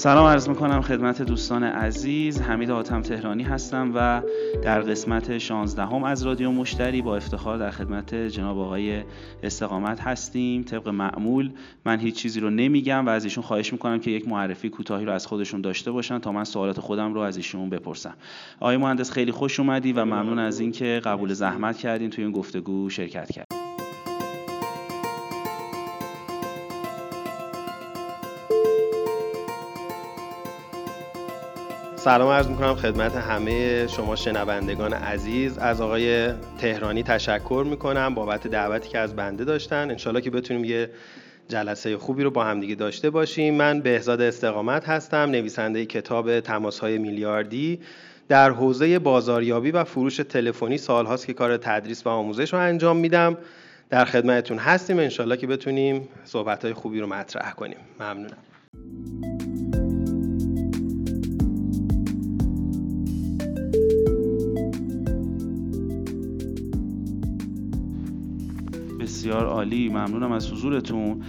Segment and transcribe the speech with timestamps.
[0.00, 2.40] سلام عرض می‌کنم خدمت دوستان عزیز.
[2.40, 4.22] حمید آتم تهرانی هستم و
[4.62, 9.02] در قسمت 16 هم از رادیو مشتری با افتخار در خدمت جناب آقای
[9.42, 10.62] استقامت هستیم.
[10.62, 11.50] طبق معمول
[11.84, 15.12] من هیچ چیزی رو نمیگم و از ایشون خواهش می‌کنم که یک معرفی کوتاهی رو
[15.12, 18.14] از خودشون داشته باشن تا من سوالات خودم رو از ایشون بپرسم.
[18.60, 22.90] آقای مهندس خیلی خوش اومدی و ممنون از اینکه قبول زحمت کردین توی این گفتگو
[22.90, 23.59] شرکت کردین.
[32.10, 35.58] سلام عرض می‌کنم خدمت همه شما شنوندگان عزیز.
[35.58, 39.90] از آقای تهرانی تشکر می‌کنم بابت دعوتی که از بنده داشتن.
[39.90, 40.90] انشالله که بتونیم یه
[41.48, 43.54] جلسه خوبی رو با همدیگه داشته باشیم.
[43.54, 47.80] من بهزاد استقامت هستم نویسنده کتاب تماس های میلیاردی.
[48.28, 53.36] در حوزه بازاریابی و فروش تلفنی سالهاست که کار تدریس و آموزش رو انجام میدم.
[53.90, 54.98] در خدمتتون هستیم.
[54.98, 57.78] انشالله که بتونیم صحبت های خوبی رو مطرح کنیم.
[58.00, 59.39] ممنونم.
[69.20, 69.88] بسیار عالی.
[69.88, 71.22] ممنونم از حضورتون.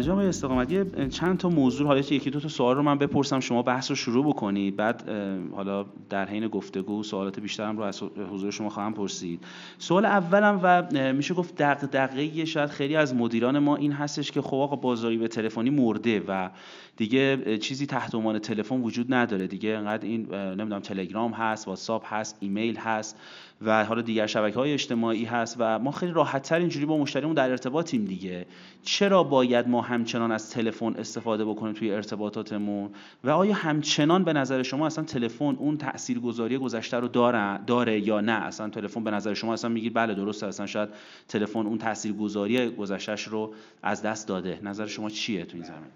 [0.00, 3.40] جناب استقامت یه چند تا موضوع حالا یکی دو تا سوال رو من بپرسم.
[3.40, 5.08] شما بحث رو شروع بکنید بعد
[5.52, 9.44] حالا در حین گفتگو سوالات بیشترم رو از حضور شما خواهم پرسید.
[9.78, 14.56] سوال اولم و میشه گفت دغدغه شاید خیلی از مدیران ما این هستش که خب
[14.56, 16.50] آقا بازاری به تلفنی مرده و
[16.96, 19.46] دیگه چیزی تحت عنوان تلفن وجود نداره.
[19.46, 23.20] دیگه انقدر این نمی‌دونم تلگرام هست واتساپ هست ایمیل هست.
[23.62, 27.50] و حالا دیگر شبکه های اجتماعی هست و ما خیلی راحتتر اینجوری با مشتریمون در
[27.50, 28.46] ارتباطیم دیگه.
[28.82, 32.90] چرا باید ما همچنان از تلفن استفاده بکنیم توی ارتباطاتمون؟
[33.24, 38.20] و آیا همچنان به نظر شما اصلا تلفن اون تاثیرگذاری گذشته رو داره داره یا
[38.20, 40.88] نه؟ اصلا تلفن به نظر شما اصلا میگید بله درسته اصلا شاید
[41.28, 44.60] تلفن اون تاثیرگذاری گذشتهش رو از دست داده.
[44.62, 45.90] نظر شما چیه تو این زمین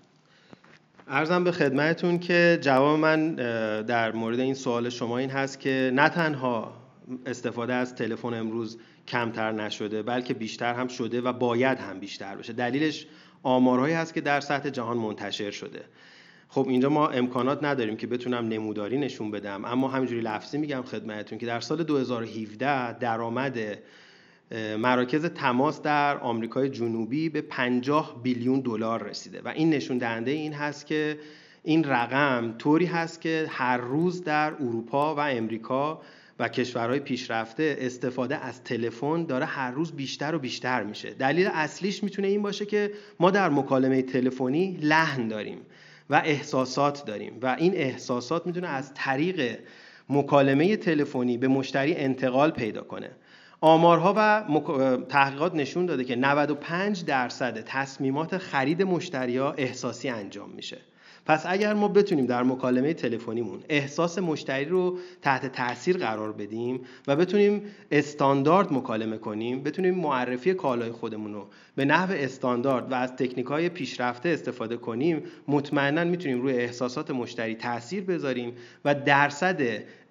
[1.09, 3.35] ارزم به خدمتتون که جواب من
[3.83, 6.80] در مورد این سوال شما این هست که نه تنها
[7.27, 8.79] استفاده از تلفن امروز
[9.09, 12.53] کمتر نشده بلکه بیشتر هم شده و باید هم بیشتر بشه.
[12.53, 13.07] دلیلش
[13.43, 15.85] آمارهایی هست که در سطح جهان منتشر شده.
[16.49, 21.39] خب اینجا ما امکانات نداریم که بتونم نموداری نشون بدم اما همینجوری لفظی میگم خدمتتون
[21.39, 23.59] که در سال 2017 درآمد
[24.79, 29.41] مراکز تماس در آمریکای جنوبی به 50 بیلیون دلار رسیده.
[29.45, 31.19] و این نشون دهنده این هست که
[31.65, 36.01] این رقم طوری هست که هر روز در اروپا و امریکا
[36.41, 41.11] و کشورهای پیشرفته استفاده از تلفن داره هر روز بیشتر و بیشتر میشه.
[41.11, 42.91] دلیل اصلیش می‌تونه این باشه که
[43.21, 45.59] ما در مکالمه تلفنی لحن داریم
[46.11, 49.59] و احساسات داریم و این احساسات می‌تونه از طریق
[50.09, 53.11] مکالمه تلفنی به مشتری انتقال پیدا کنه.
[53.61, 54.45] آمارها و
[55.09, 60.79] تحقیقات نشون داده که 95 درصد تصمیمات خرید مشتریا احساسی انجام میشه.
[61.31, 67.17] پس اگر ما بتونیم در مکالمه تلفنیمون احساس مشتری رو تحت تاثیر قرار بدیم و
[67.17, 71.47] بتونیم استاندارد مکالمه کنیم بتونیم معرفی کالای خودمون رو
[71.77, 77.55] به نحو استاندارد و از تکنیک های پیشرفته استفاده کنیم مطمئنا می‌تونیم روی احساسات مشتری
[77.55, 78.53] تاثیر بذاریم
[78.85, 79.63] و درصد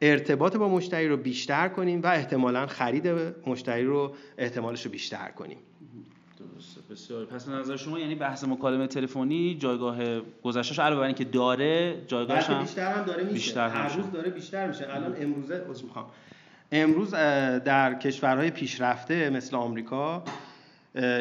[0.02, 3.08] ارتباط با مشتری رو بیشتر کنیم و احتمالا خرید
[3.47, 5.58] مشتری رو احتمالش رو بیشتر کنیم.
[6.92, 7.26] بسیار.
[7.26, 9.98] پس نظر شما یعنی بحث مکالمه تلفنی جایگاه
[10.44, 13.34] گذشتهش علاوه بر اینکه داره جایگاهش هم بیشتر هم داره میشه.
[13.34, 14.96] بیشتر هر روز داره بیشتر میشه.
[14.96, 16.06] الان امروزه می‌خوام.
[16.72, 20.24] امروز در کشورهای پیشرفته مثل آمریکا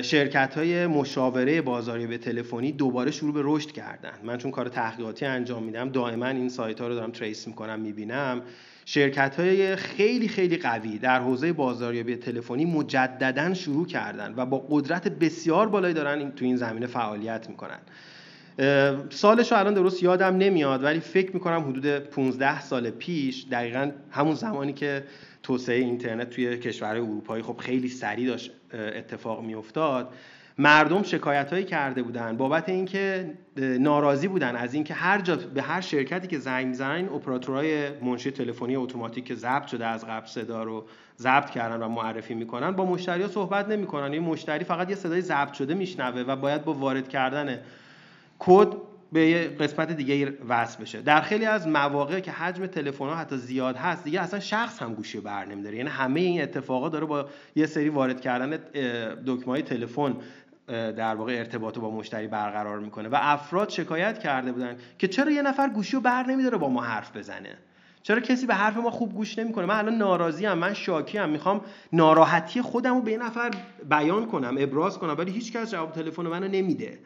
[0.02, 4.18] شرکت های مشاوره بازاری به تلفنی دوباره شروع به رشد کردن.
[4.24, 8.42] من چون کار تحقیقاتی انجام میدم دائما این سایت ها رو دارم تریس می‌کنم می‌بینم.
[8.90, 15.08] شرکت های خیلی خیلی قوی در حوزه بازاریابی تلفنی مجددا شروع کردن و با قدرت
[15.08, 17.78] بسیار بالایی دارن تو این زمینه فعالیت می‌کنن.
[19.10, 24.72] سالش الان درست یادم نمیاد ولی فکر می‌کنم حدود 15 سال پیش دقیقا همون زمانی
[24.72, 25.04] که
[25.42, 30.14] توسعه اینترنت توی کشورهای اروپایی خب خیلی سریع داشت اتفاق میافتاد
[30.60, 32.36] مردم شکایت هایی کرده بودن.
[32.36, 37.08] بابت اینکه ناراضی بودن از اینکه هر جا به هر شرکتی که زنگ می‌زنن این
[37.08, 40.86] اپراتورهای منشی تلفنی اتوماتیک که ضبط شده از قبل صدا رو
[41.18, 44.12] ضبط کردن و معرفی می‌کنن با مشتری ها صحبت نمی‌کنن.
[44.12, 47.58] این مشتری فقط یه صدای ضبط شده میشنوه و باید با وارد کردن
[48.38, 48.68] کد
[49.12, 51.02] به یه قسمت دیگه وصل بشه.
[51.02, 54.94] در خیلی از مواقع که حجم تلفن ها حتی زیاد هست دیگه اصلا شخص هم
[54.94, 55.76] گوشی بر نمیداره.
[55.76, 58.58] یعنی همه این اتفاقات داره با یه سری وارد کردن
[59.26, 60.16] دکمه های تلفن
[60.68, 63.08] در واقع ارتباط با مشتری برقرار می‌کنه.
[63.08, 67.16] و افراد شکایت کرده بودن که چرا یه نفر گوشی بر نمیداره با ما حرف
[67.16, 67.58] بزنه؟
[68.02, 71.30] چرا کسی به حرف ما خوب گوش نمی‌کنه؟ من الان ناراضی ام من شاکی ام
[71.30, 71.60] می‌خوام
[71.92, 73.50] ناراحتی خودم رو به یه نفر
[73.90, 76.98] بیان کنم ابراز کنم ولی هیچ کس جواب تلفن منو نمیده.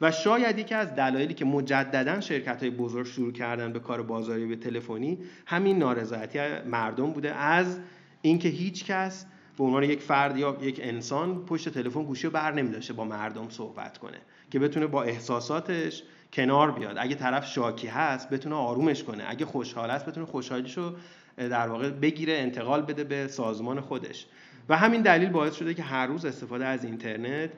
[0.00, 4.46] و شاید یکی از دلایلی که مجددا شرکت های بزرگ شروع کردن به کار بازاری
[4.46, 7.78] به تلفنی همین نارضایتی مردم بوده از
[8.22, 9.26] اینکه هیچ کس
[9.58, 13.48] به عنوان یک فرد یا یک انسان پشت تلفن گوشی رو بر نمیداشته با مردم
[13.48, 14.18] صحبت کنه
[14.50, 16.02] که بتونه با احساساتش
[16.32, 16.96] کنار بیاد.
[16.98, 19.24] اگه طرف شاکی هست بتونه آرومش کنه.
[19.26, 20.94] اگه خوشحال است بتونه خوشحالیشو
[21.36, 24.26] در واقع بگیره انتقال بده به سازمان خودش.
[24.68, 27.50] و همین دلیل باعث شده که هر روز استفاده از اینترنت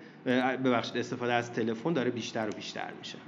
[0.65, 3.19] ببخشید استفاده از تلفن داره بیشتر و بیشتر میشه.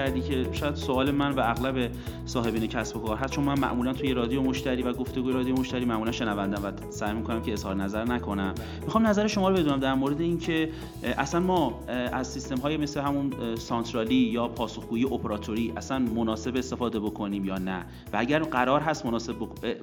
[0.00, 1.90] کردی که شاید سوال من و اغلب
[2.26, 3.32] صاحبین کسب و کار هست.
[3.32, 7.42] چون من معمولا توی رادیو مشتری و گفتگوی رادیو مشتری معمولا شنوندم و سعی می‌کنم
[7.42, 8.54] که اظهار نظر نکنم.
[8.82, 10.70] می‌خوام نظر شما رو بدونم در مورد اینکه
[11.02, 11.80] اصلا ما
[12.12, 17.84] از سیستم های مثل همون سانترالی یا پاسخگویی اپراتوری اصلا مناسب استفاده بکنیم یا نه؟
[18.12, 19.34] و اگر قرار هست مناسب,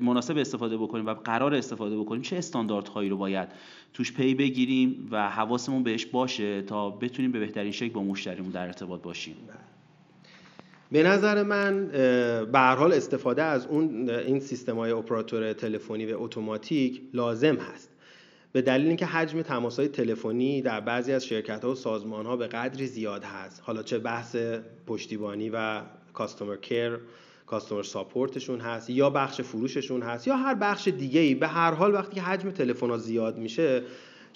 [0.01, 3.47] مناسب استفاده بکنیم و قرار استفاده بکنیم چه استانداردهایی رو باید
[3.93, 8.65] توش پی بگیریم و حواسمون بهش باشه تا بتونیم به بهترین شکل با مشتریمون در
[8.65, 9.35] ارتباط باشیم؟
[10.91, 11.87] به نظر من
[12.51, 17.89] به حال استفاده از اون این سیستم های اپراتور تلفنی و اتوماتیک لازم هست.
[18.51, 22.37] به دلیل اینکه حجم تماس های تلفنی در بعضی از شرکت ها و سازمان ها
[22.37, 23.61] به قدری زیاد هست.
[23.65, 24.35] حالا چه بحث
[24.87, 25.81] پشتیبانی و
[26.13, 26.99] کاستومر کیر
[27.47, 31.93] کاستومر ساپورتشون هست یا بخش فروششون هست یا هر بخش دیگه ای به هر حال
[31.93, 33.83] وقتی که حجم تلفن ها زیاد میشه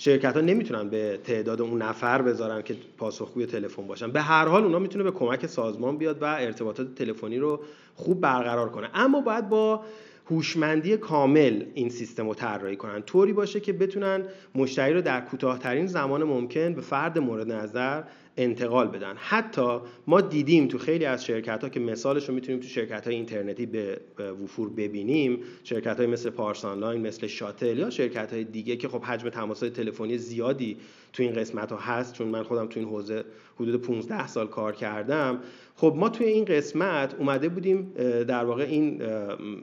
[0.03, 4.11] شرکت ها نمی‌تونن به تعداد اون نفر بذارن که پاسخگوی تلفن باشن.
[4.11, 7.59] به هر حال اونا می‌تونه به کمک سازمان بیاد و ارتباطات تلفنی رو
[7.95, 8.89] خوب برقرار کنه.
[8.93, 9.81] اما باید با
[10.29, 13.01] هوشمندی کامل این سیستم رو طراحی کنن.
[13.01, 14.23] طوری باشه که بتونن
[14.55, 18.03] مشتری رو در کوتاهترین زمان ممکن به فرد مورد نظر
[18.37, 19.13] انتقال بدن.
[19.17, 23.15] حتی ما دیدیم تو خیلی از شرکت ها که مثالش رو می‌تونیم تو شرکت های
[23.15, 23.99] اینترنتی به
[24.43, 29.03] وفور ببینیم شرکت های مثل پارس آنلاین مثل شاتل یا شرکت های دیگه که خب
[29.03, 30.77] حجم تماس های تلفنی زیادی
[31.13, 33.23] تو این قسمت ها هست چون من خودم تو این حوزه
[33.59, 35.39] حدود 15 سال کار کردم.
[35.75, 37.91] خب ما توی این قسمت اومده بودیم
[38.27, 39.01] در واقع این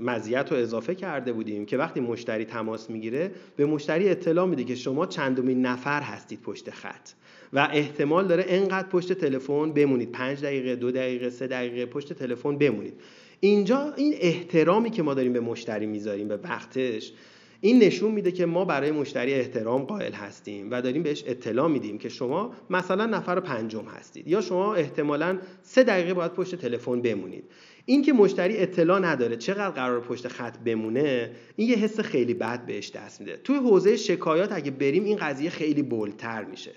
[0.00, 4.74] مزیت رو اضافه کرده بودیم که وقتی مشتری تماس می‌گیره به مشتری اطلاع میده که
[4.74, 7.08] شما چندمین نفر هستید پشت خط.
[7.52, 10.12] و احتمال داره انقدر پشت تلفن بمونید.
[10.12, 12.94] پنج دقیقه دو دقیقه سه دقیقه پشت تلفن بمونید.
[13.40, 17.12] اینجا این احترامی که ما داریم به مشتری می‌ذاریم به وقتش
[17.60, 21.98] این نشون میده که ما برای مشتری احترام قائل هستیم و داریم بهش اطلاع میدیم
[21.98, 27.44] که شما مثلا نفر پنجم هستید یا شما احتمالا سه دقیقه باید پشت تلفن بمونید.
[27.84, 32.66] این که مشتری اطلاع نداره چقدر قرار پشت خط بمونه این یه حس خیلی بد
[32.66, 33.36] بهش دست میده.
[33.36, 36.72] توی حوزه شکایات اگه بریم این قضیه خیلی بولتر میشه.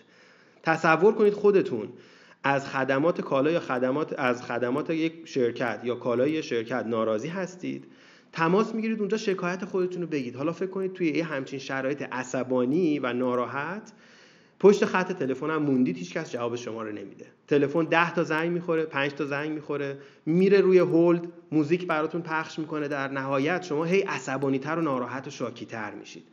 [0.63, 1.89] تصور کنید خودتون
[2.43, 7.85] از خدمات کالا یا خدمات از خدمات یک شرکت یا کالای شرکت ناراضی هستید
[8.31, 10.35] تماس می‌گیرید اونجا شکایت خودتون رو بگید.
[10.35, 13.91] حالا فکر کنید توی یه همچین شرایط عصبانی و ناراحت
[14.59, 17.25] پشت خط تلفن هم موندید هیچ کس جواب شما رو نمیده.
[17.47, 22.59] تلفن 10 تا زنگ می‌خوره 5 تا زنگ می‌خوره میره روی هولد موزیک براتون پخش
[22.59, 22.87] می‌کنه.
[22.87, 26.23] در نهایت شما هی عصبانی تر و ناراحت و شاکی تر میشید.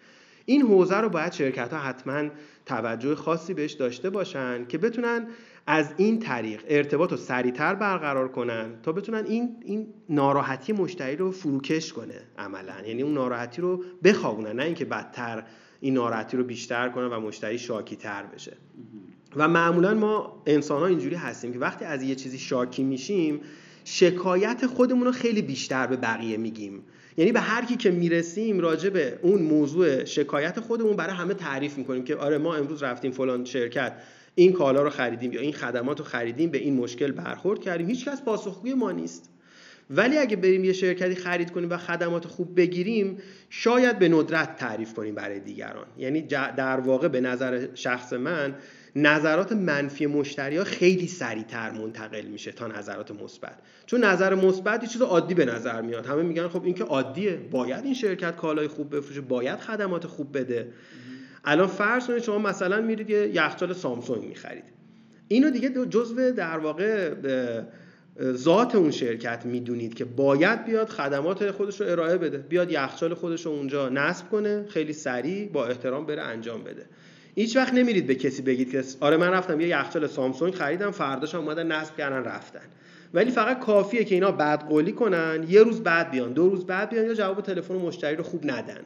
[0.49, 2.29] این حوزه رو باید شرکت ها حتما
[2.67, 5.27] توجه خاصی بهش داشته باشن که بتونن
[5.67, 11.31] از این طریق ارتباط رو سریعتر برقرار کنن تا بتونن این این ناراحتی مشتری رو
[11.31, 12.75] فروکش کنه عملا.
[12.87, 15.45] یعنی اون ناراحتی رو بخوابونن نه اینکه بدتر
[15.81, 18.57] این ناراحتی رو بیشتر کنه و مشتری شاکی تر بشه.
[19.37, 23.41] و معمولا ما انسان ها اینجوری هستیم که وقتی از یه چیزی شاکی میشیم
[23.85, 26.83] شکایت خودمون رو خیلی بیشتر به بقیه میگیم.
[27.19, 31.79] یعنی به هر کی که می‌رسیم راجع به اون موضوع شکایت خودمون برای همه تعریف
[31.79, 33.93] می‌کنیم که آره ما امروز رفتیم فلان شرکت
[34.35, 37.87] این کالا رو خریدیم یا این خدمات رو خریدیم به این مشکل برخورد کردیم.
[37.87, 39.31] هیچکس پاسخگوی ما نیست.
[39.91, 43.19] ولی اگه بریم یه شرکتی خرید کنیم و خدمات خوب بگیریم
[43.51, 45.87] شاید به ندرت تعریف کنیم برای دیگران.
[45.99, 46.23] یعنی
[46.57, 48.55] در واقع به نظر شخص من
[48.97, 53.59] نظرات منفی مشتری ها خیلی سریعتر منتقل میشه تا نظرات مثبت.
[53.87, 56.07] چون نظر مثبت یه چیز عادی به نظر میاد.
[56.07, 57.37] همه میگن خب این که عادیه.
[57.51, 59.21] باید این شرکت کالای خوب بفروشه.
[59.21, 60.73] باید خدمات خوب بده.
[61.45, 64.65] الان فرض کنید شما مثلا میرید یه یخچال سامسونگ می‌خرید.
[65.29, 67.15] اینو دیگه جزو در واقع
[68.23, 72.39] ذات اون شرکت می‌دونید که باید بیاد خدمات خودش رو ارائه بده.
[72.39, 76.87] بیاد یخچال خودش رو اونجا نصب کنه خیلی سریع با احترام بره انجام بده.
[77.39, 81.35] هیچ وقت نمیرید به کسی بگید که آره من رفتم یه یخچال سامسونگ خریدم فرداش
[81.35, 82.61] اومدن نصب کردن رفتن.
[83.15, 86.91] ولی فقط کافیه که اینا بعد قولی کنن یه روز بعد بیان دو روز بعد
[86.91, 88.81] بیان یا جواب تلفن مشتری رو خوب ندن.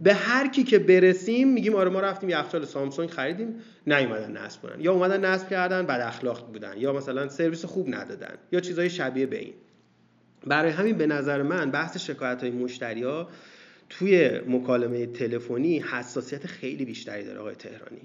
[0.00, 3.54] به هر کی که برسیم میگیم آره ما رفتیم یخچال سامسونگ خریدیم
[3.86, 4.80] نیومدن نصب کنن.
[4.80, 6.74] یا اومدن نصب کردن بد اخلاق بودن.
[6.76, 8.34] یا مثلا سرویس خوب ندادن.
[8.52, 9.54] یا چیزهای شبیه به این.
[10.46, 13.28] برای همین به نظر من بحث شکایت های مشتری ها
[13.88, 18.02] توی مکالمه تلفنی حساسیت خیلی بیشتری داره آقای تهرانی.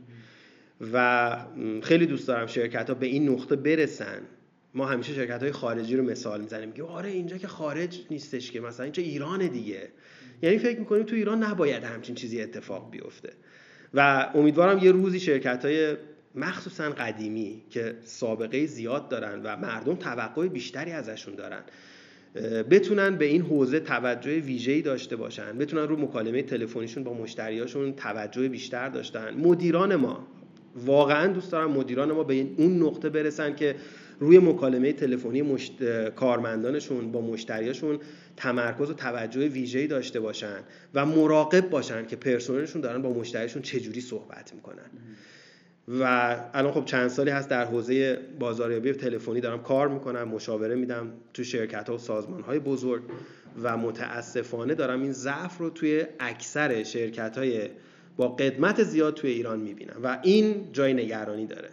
[0.93, 1.37] و
[1.83, 4.21] خیلی دوست دارم شرکت ها به این نقطه برسن.
[4.73, 6.67] ما همیشه شرکت های خارجی رو مثال می‌زنیم.
[6.67, 9.89] میگیم آره اینجا که خارج نیستش که مثلا اینجا ایران دیگه.
[10.41, 13.33] یعنی فکر می‌کنیم تو ایران نباید همچین چیزی اتفاق بیفته.
[13.93, 15.97] و امیدوارم یه روزی شرکت های
[16.35, 21.63] مخصوصا قدیمی که سابقه زیاد دارن و مردم توقع بیشتری ازشون دارن
[22.69, 25.57] بتونن به این حوزه توجه ویژه‌ای داشته باشن.
[25.57, 29.33] بتونن رو مکالمه تلفنیشون با مشتریاشون توجه بیشتر داشتن.
[29.33, 30.27] مدیران ما
[30.85, 33.75] واقعا دوست دارم مدیران ما به اون نقطه برسن که
[34.19, 36.09] روی مکالمه تلفنی مشت...
[36.09, 37.99] کارمندانشون با مشتریاشون
[38.37, 40.59] تمرکز و توجه ویژه‌ای داشته باشن
[40.93, 44.89] و مراقب باشن که پرسنلشون دارن با مشتریشون چجوری صحبت می‌کنن.
[45.87, 46.03] و
[46.53, 51.43] الان خب چند سالی هست در حوزه بازاریابی تلفنی دارم کار می‌کنم مشاوره میدم تو
[51.43, 53.01] شرکت ها و سازمان های بزرگ
[53.63, 57.69] و متاسفانه دارم این ضعف رو توی اکثر شرکت های
[58.17, 61.69] با قدمت زیاد توی ایران می‌بینم و این جای نگرانی داره.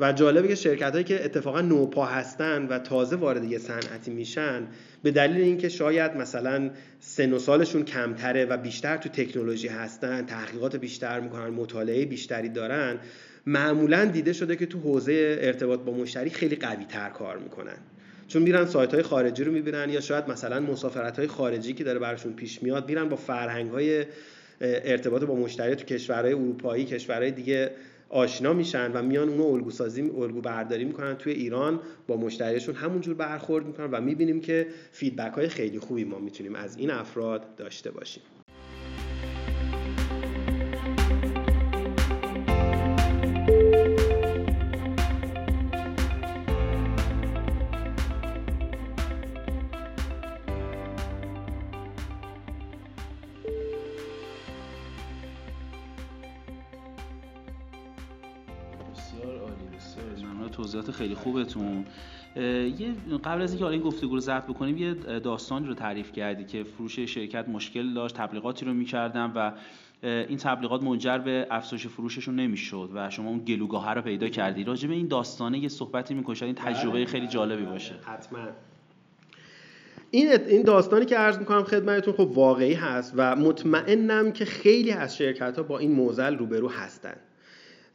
[0.00, 4.66] و جالبه که شرکت هایی که اتفاقا نوپا هستن و تازه وارد یه صنعتی میشن
[5.02, 10.76] به دلیل اینکه شاید مثلا سن و سالشون کمتره و بیشتر تو تکنولوژی هستن تحقیقات
[10.76, 12.98] بیشتر می‌کنن مطالعه بیشتری دارن
[13.48, 17.76] معمولا دیده شده که تو حوزه ارتباط با مشتری خیلی قوی تر کار می‌کنن.
[18.28, 21.98] چون میرن سایت های خارجی رو می‌بینن یا شاید مثلا مسافرت های خارجی که داره
[21.98, 24.06] براشون پیش میاد میرن با فرهنگ های
[24.60, 27.70] ارتباط با مشتری تو کشورهای اروپایی کشورهای دیگه
[28.08, 33.14] آشنا میشن و میان اونو الگو سازی الگو برداری می‌کنن توی ایران با مشتریشون همونجور
[33.14, 37.90] برخورد می‌کنن و می‌بینیم که فیدبک های خیلی خوبی ما می‌تونیم از این افراد داشته
[37.90, 38.22] باشیم.
[61.18, 61.84] خوبتون.
[62.36, 62.94] یه
[63.24, 67.00] قبل از اینکه این گفتگو رو ضبط بکنیم یه داستانی رو تعریف کردی که فروش
[67.00, 69.52] شرکت مشکل داشت تبلیغاتی رو می‌کردن و
[70.02, 74.64] این تبلیغات منجر به افزایش فروششون نمی‌شد و شما اون گلوگاه رو پیدا کردی.
[74.64, 77.06] راجع به این داستانه یه صحبتی می‌کنی این تجربه بله.
[77.06, 77.94] خیلی جالبی باشه.
[78.02, 78.38] حتما.
[80.10, 85.16] این این داستانی که عرض می‌کنم خدمتتون خب واقعی هست و مطمئنم که خیلی از
[85.16, 87.16] شرکت ها با این موزل روبرو هستن.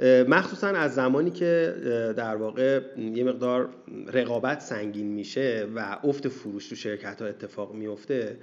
[0.03, 1.75] مخصوصا از زمانی که
[2.17, 3.69] در واقع یه مقدار
[4.13, 8.38] رقابت سنگین میشه و افت فروش تو شرکت ها اتفاق میفته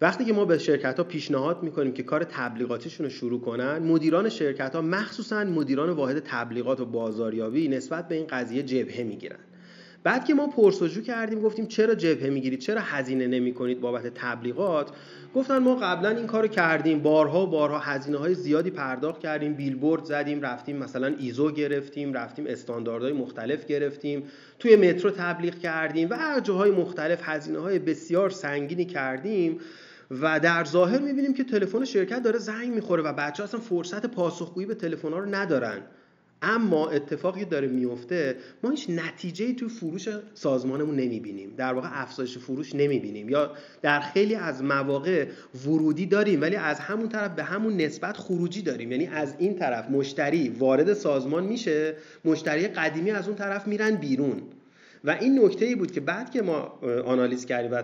[0.00, 4.28] وقتی که ما به شرکت ها پیشنهاد می‌کنیم که کار تبلیغاتیشون رو شروع کنن مدیران
[4.28, 9.38] شرکت ها مخصوصا مدیران واحد تبلیغات و بازاریابی نسبت به این قضیه جبهه می‌گیرن.
[10.02, 14.90] بعد که ما پرسجو کردیم گفتیم چرا جبهه می‌گیرید؟ چرا هزینه نمی کنید بابت تبلیغات؟
[15.34, 17.02] گفتن ما قبلا این کارو کردیم.
[17.02, 19.54] بارها و بارها هزینه های زیادی پرداخت کردیم.
[19.54, 24.22] بیلبورد زدیم رفتیم مثلا ایزو گرفتیم رفتیم استانداردهای مختلف گرفتیم.
[24.58, 29.60] توی مترو تبلیغ کردیم و هر جاهای مختلف هزینه های بسیار سنگینی کردیم.
[30.10, 34.66] و در ظاهر می‌بینیم که تلفن شرکت داره زنگ می‌خوره و بچه اصلا فرصت پاسخگویی
[34.66, 35.78] به تلفن رو ندارن.
[36.42, 41.54] اما اتفاقی داره میفته ما هیچ نتیجه تو فروش سازمانمون نمی‌بینیم.
[41.56, 43.28] در واقع افزایش فروش نمی‌بینیم.
[43.28, 45.26] یا در خیلی از مواقع
[45.66, 48.92] ورودی داریم ولی از همون طرف به همون نسبت خروجی داریم.
[48.92, 51.94] یعنی از این طرف مشتری وارد سازمان میشه
[52.24, 54.42] مشتری قدیمی از اون طرف میرن بیرون.
[55.04, 56.60] و این نکته ای بود که بعد که ما
[57.04, 57.82] آنالیز کردیم و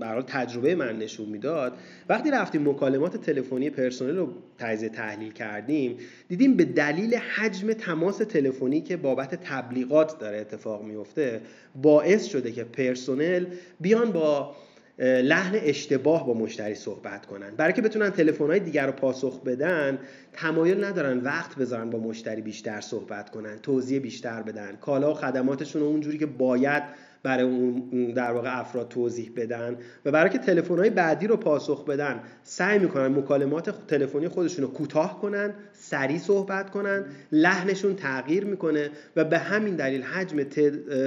[0.00, 1.72] برای تجربه من نشون می‌داد
[2.08, 4.28] وقتی رفتیم مکالمات تلفنی پرسنل رو
[4.58, 5.96] تجزیه تحلیل کردیم
[6.28, 11.40] دیدیم به دلیل حجم تماس تلفنی که بابت تبلیغات داره اتفاق میفته
[11.82, 13.46] باعث شده که پرسنل
[13.80, 14.56] بیان با
[14.98, 17.50] لحن اشتباه با مشتری صحبت کنن.
[17.56, 19.98] برای که بتونن های دیگر رو پاسخ بدن
[20.32, 24.76] تمایل ندارن وقت بذارن با مشتری بیشتر صحبت کنن توضیح بیشتر بدن.
[24.76, 26.82] کالا و خدماتشون رو اونجوری که باید
[27.24, 31.84] برای اون در واقع افراد توضیح بدن و برای که تلفن های بعدی رو پاسخ
[31.84, 38.90] بدن سعی می‌کنن مکالمات تلفنی خودشون رو کوتاه کنن سریع صحبت کنن لحنشون تغییر می‌کنه
[39.16, 40.36] و به همین دلیل حجم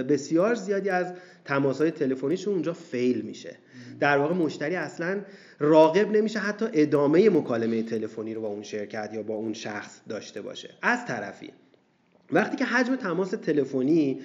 [0.03, 1.13] بسیار زیادی از
[1.45, 3.55] تماس های تلفنیشون اونجا فیل میشه.
[3.99, 5.19] در واقع مشتری اصلا
[5.59, 10.41] راقب نمیشه حتی ادامه مکالمه تلفنی رو با اون شرکت یا با اون شخص داشته
[10.41, 10.69] باشه.
[10.81, 11.49] از طرفی
[12.31, 14.19] وقتی که حجم تماس تلفنی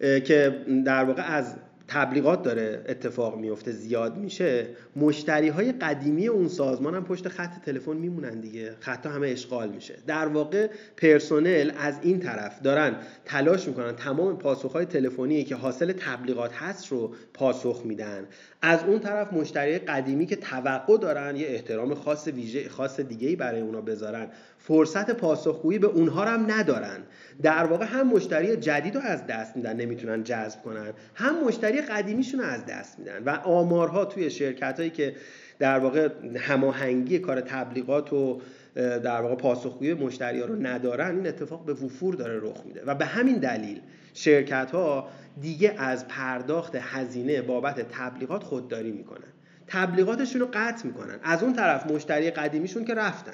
[0.00, 1.54] که در واقع از
[1.90, 4.66] تبلیغات داره اتفاق میفته زیاد میشه.
[4.96, 8.74] مشتری های قدیمی اون سازمان هم پشت خط تلفن میمونن دیگه.
[8.80, 9.94] خطا همه اشغال میشه.
[10.06, 15.92] در واقع پرسنل از این طرف دارن تلاش می‌کنن تمام پاسخ های تلفنی که حاصل
[15.92, 18.26] تبلیغات هست رو پاسخ میدن.
[18.62, 23.36] از اون طرف مشتری قدیمی که توقع دارن یه احترام خاص ویژه خاص دیگه ای
[23.36, 24.26] برای اونا بذارن.
[24.70, 26.98] فرصت پاسخگویی به اونها هم ندارن.
[27.42, 30.92] در واقع هم مشتری جدید رو از دست میدن نمی‌تونن جذب کنن.
[31.14, 33.22] هم مشتری قدیمیشون رو از دست میدن.
[33.24, 35.14] و آمارها توی شرکت هایی که
[35.58, 38.40] در واقع هماهنگی کار تبلیغات و
[38.74, 42.82] در واقع پاسخگویی مشتری ها رو ندارن این اتفاق به وفور داره رخ میده.
[42.86, 43.80] و به همین دلیل
[44.14, 45.08] شرکت ها
[45.40, 49.30] دیگه از پرداخت هزینه بابت تبلیغات خودداری می‌کنن.
[49.66, 51.18] تبلیغاتشون رو قطع می‌کنن.
[51.22, 53.32] از اون طرف مشتری قدیمیشون که رفتن.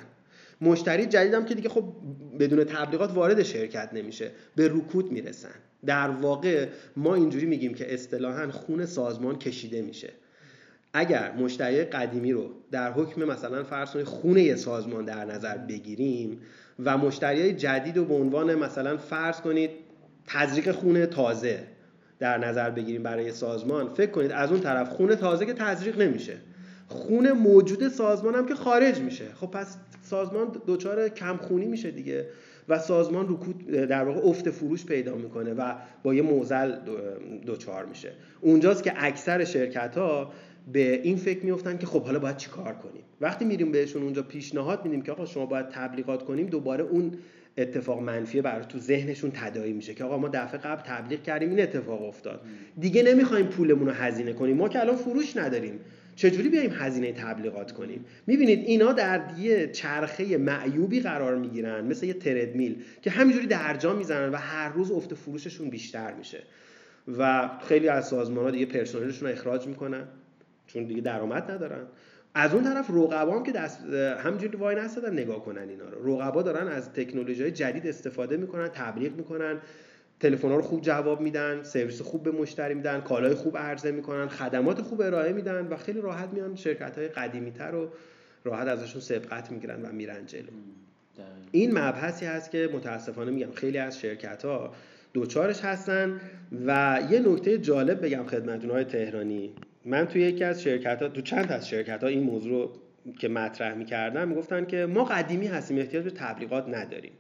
[0.60, 1.84] مشتری جدیدم که دیگه خب
[2.38, 5.54] بدون تبلیغات وارد شرکت نمیشه به رکود می‌رسن.
[5.86, 10.12] در واقع ما اینجوری میگیم که اصطلاحا خون سازمان کشیده میشه.
[10.92, 16.40] اگر مشتری قدیمی رو در حکم مثلا فرض خونه سازمان در نظر بگیریم
[16.84, 19.70] و مشتری جدید رو به عنوان مثلا فرض کنید
[20.26, 21.62] تزریق خونه تازه
[22.18, 26.36] در نظر بگیریم برای سازمان فکر کنید از اون طرف خونه تازه که تزریق نمیشه.
[26.88, 29.24] خون موجود سازمان هم که خارج میشه.
[29.40, 29.76] خب پس
[30.10, 32.26] سازمان دچار کمخونی میشه دیگه
[32.68, 36.76] و سازمان رکود در واقع افت فروش پیدا می‌کنه و با یه موزل
[37.46, 38.12] دچار میشه.
[38.40, 40.32] اونجاست که اکثر شرکت ها
[40.72, 43.02] به این فکر میفتن که خب حالا باید چیکار کنیم.
[43.20, 47.12] وقتی میریم بهشون اونجا پیشنهاد میدیم که آقا شما باید تبلیغات کنیم دوباره اون
[47.58, 51.60] اتفاق منفیه برای تو ذهنشون تداعی میشه که آقا ما دفعه قبل تبلیغ کردیم این
[51.60, 52.40] اتفاق افتاد.
[52.80, 54.56] دیگه نمی‌خوایم پولمون رو هزینه کنیم.
[54.56, 55.80] ما که الان فروش نداریم.
[56.16, 62.14] چجوری بیایم هزینه تبلیغات کنیم؟ می‌بینید اینا در یه چرخه معیوبی قرار می‌گیرن مثل یه
[62.14, 66.42] تردمیل که همینجوری درجا می‌زنن و هر روز افت فروششون بیشتر میشه.
[67.18, 70.04] و خیلی از سازمان ها دیگه پرسنلشون رو اخراج می‌کنن
[70.66, 71.86] چون دیگه درآمد ندارن.
[72.34, 73.84] از اون طرف رقبا هم که دست
[74.24, 76.14] همینجوری وای نستادن نگاه کنن اینا رو.
[76.14, 79.58] رقبا دارن از تکنولوژی جدید استفاده می‌کنن تبلیغ می‌کنن.
[80.20, 84.82] تلفن رو خوب جواب میدن سرویس خوب به مشتری میدن کالای خوب عرضه می‌کنن خدمات
[84.82, 87.88] خوب ارائه میدن و خیلی راحت میان شرکت های قدیمی تر رو
[88.44, 90.42] راحت ازشون سبقت می‌گیرن و میرن جلو.
[91.52, 94.74] این مبحثی هست که متاسفانه میگم خیلی از شرکت ها
[95.12, 96.20] دوچارش هستن
[96.66, 99.52] و یه نکته جالب بگم خدمتون های تهرانی.
[99.84, 102.72] من توی یکی از شرکت ها تو چند از شرکت ها این موضوع رو
[103.18, 107.12] که مطرح می‌کردن می‌گفتن که ما قدیمی هستیم احتیاج به تبلیغات نداریم.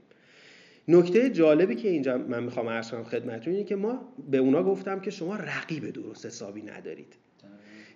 [0.88, 5.00] نکته جالبی که اینجا من می‌خوام عرض کنم خدمتتون اینه که ما به اونا گفتم
[5.00, 7.16] که شما رقیب درست حسابی ندارید.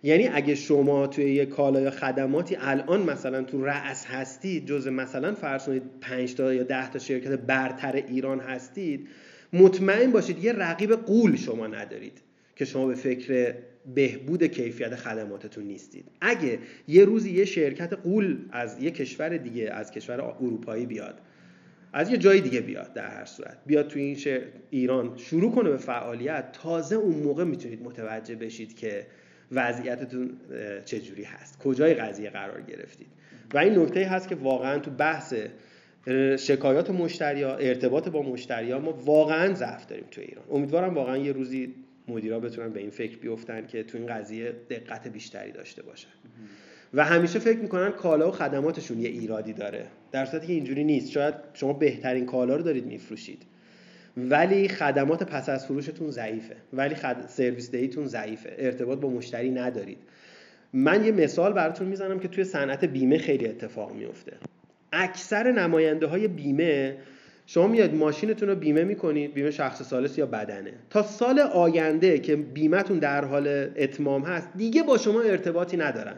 [0.02, 5.34] یعنی اگه شما توی یه کالا یا خدماتی الان مثلا تو رأس هستید جز مثلا
[5.34, 9.08] فرض کنید 5 تا یا 10 تا شرکت برتر ایران هستید
[9.52, 12.22] مطمئن باشید یه رقیب قول شما ندارید
[12.56, 13.54] که شما به فکر
[13.94, 16.04] بهبود کیفیت خدماتتون نیستید.
[16.20, 21.20] اگه یه روزی یه شرکت قول از یه کشور دیگه از کشور اروپایی بیاد
[21.92, 23.58] از یه جای دیگه بیاد در هر صورت.
[23.66, 28.76] بیاد توی این شهر ایران شروع کنه به فعالیت تازه اون موقع می‌تونید متوجه بشید
[28.76, 29.06] که
[29.52, 30.30] وضعیتتون
[30.84, 33.06] چجوری هست کجای قضیه قرار گرفتید.
[33.54, 35.34] و این نکته هست که واقعا تو بحث
[36.38, 40.44] شکایات مشتری ها ارتباط با مشتری ها ما واقعا ضعف داریم تو ایران.
[40.50, 41.74] امیدوارم واقعا یه روزی
[42.08, 46.08] مدیرا بتونن به این فکر بیفتن که تو این قضیه دقت بیشتری داشته باشن.
[46.94, 49.86] و همیشه فکر می‌کنن کالا و خدماتشون یه ایرادی داره.
[50.12, 51.10] در صورتی که اینجوری نیست.
[51.10, 53.42] شاید شما بهترین کالا رو دارید میفروشید.
[54.16, 56.56] ولی خدمات پس از فروشتون ضعیفه.
[56.72, 57.16] ولی خد...
[57.28, 58.54] سرویس دیتون ضعیفه.
[58.58, 59.98] ارتباط با مشتری ندارید.
[60.72, 64.32] من یه مثال براتون می‌زنم که توی صنعت بیمه خیلی اتفاق میفته.
[64.92, 66.96] اکثر نماینده های بیمه
[67.46, 70.72] شما میاد ماشینتون رو بیمه می‌کنید بیمه شخص سالس یا بدنه.
[70.90, 76.16] تا سال آینده که بیمهتون در حال اتمام هست دیگه با شما ارتباطی ندارن.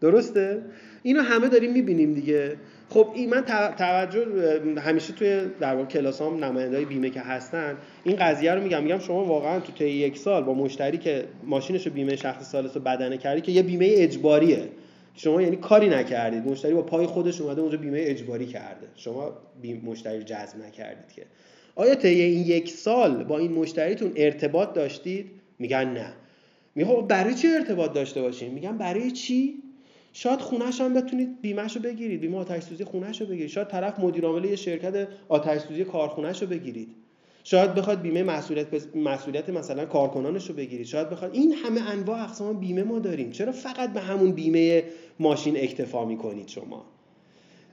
[0.00, 0.62] درسته؟
[1.02, 2.56] اینو همه داریم می‌بینیم دیگه.
[2.92, 3.42] خب این من
[3.78, 4.26] توجه
[4.80, 9.24] همیشه توی در واقع کلاسام نمایندهای بیمه که هستن این قضیه رو میگم میگم شما
[9.24, 13.18] واقعا تو طی یک سال با مشتری که ماشینش رو بیمه شخص سالس رو بدنه
[13.18, 14.68] کردی که یه بیمه اجباریه.
[15.14, 16.46] شما یعنی کاری نکردید.
[16.46, 18.86] مشتری با پای خودش اومده اونجا بیمه اجباری کرده.
[18.96, 19.32] شما
[19.84, 21.22] مشتری جذب نکردید که.
[21.74, 26.12] آیا طی این یک سال با این مشتریتون ارتباط داشتید؟ میگن نه.
[26.74, 29.62] میگه خب برای چی ارتباط داشته باشیم میگن برای چی؟
[30.12, 32.84] شاید خونش هم بتونید بیمهش رو بگیرید بیمه آتش سوزی
[33.20, 33.50] رو بگیرید.
[33.50, 35.84] شاید طرف مدیر عامل یه شرکت آتش سوزی
[36.46, 36.88] بگیرید.
[37.44, 40.86] شاید بخواد بیمه مسئولیت مسئولیت مثلا کارکنانش رو بگیرید.
[40.86, 43.30] شاید بخواد این همه انواع اقسام بیمه ما داریم.
[43.30, 44.84] چرا فقط به همون بیمه
[45.20, 46.84] ماشین اکتفا می‌کنید شما؟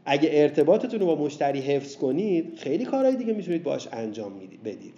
[0.06, 4.93] اگه ارتباطتون رو با مشتری حفظ کنید خیلی کارهای دیگه می‌تونید باش انجام بدید.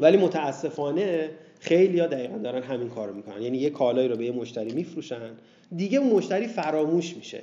[0.00, 3.42] ولی متاسفانه خیلی ها دقیقا دارن همین کارو می‌کنن.
[3.42, 5.30] یعنی یه کالایی رو به یه مشتری میفروشن
[5.76, 7.42] دیگه مشتری فراموش میشه.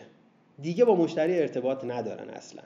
[0.61, 2.61] دیگه با مشتری ارتباط ندارن اصلا.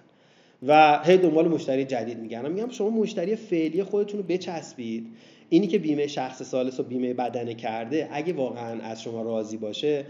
[0.67, 5.07] و هی دنبال مشتری جدید میگن میگم شما مشتری فعلی خودتون رو بچسبید.
[5.49, 10.05] اینی که بیمه شخص سالس و بیمه بدنه کرده اگه واقعا از شما راضی باشه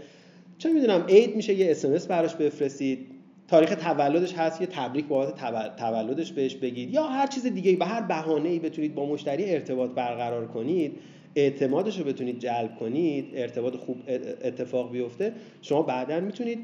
[0.58, 3.06] چه می‌دونم عید میشه یه اسمس براش بفرستید.
[3.48, 5.34] تاریخ تولدش هست یه تبریک بابت
[5.76, 6.94] تولدش بهش بگید.
[6.94, 10.92] یا هر چیز دیگه به هر بهانه‌ای بتونید با مشتری ارتباط برقرار کنید.
[11.34, 14.02] اعتمادش رو بتونید جلب کنید ارتباط خوب
[14.42, 16.58] اتفاق بیفته شما بعدا می‌تونید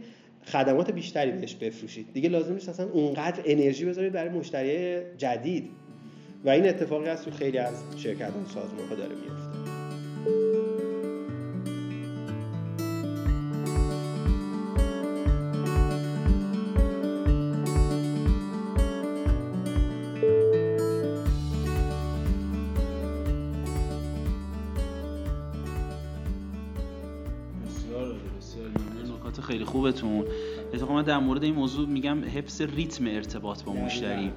[0.47, 2.07] خدمات بیشتری بهش بفروشید.
[2.13, 5.71] دیگه لازم نیست اصلا اونقدر انرژی بذارید برای مشتری جدید.
[6.45, 9.46] و این اتفاقی هست تو خیلی از شرکت سازمان داره میفته
[31.07, 34.33] در مورد این موضوع میگم حفظ ریتم ارتباط با مشتری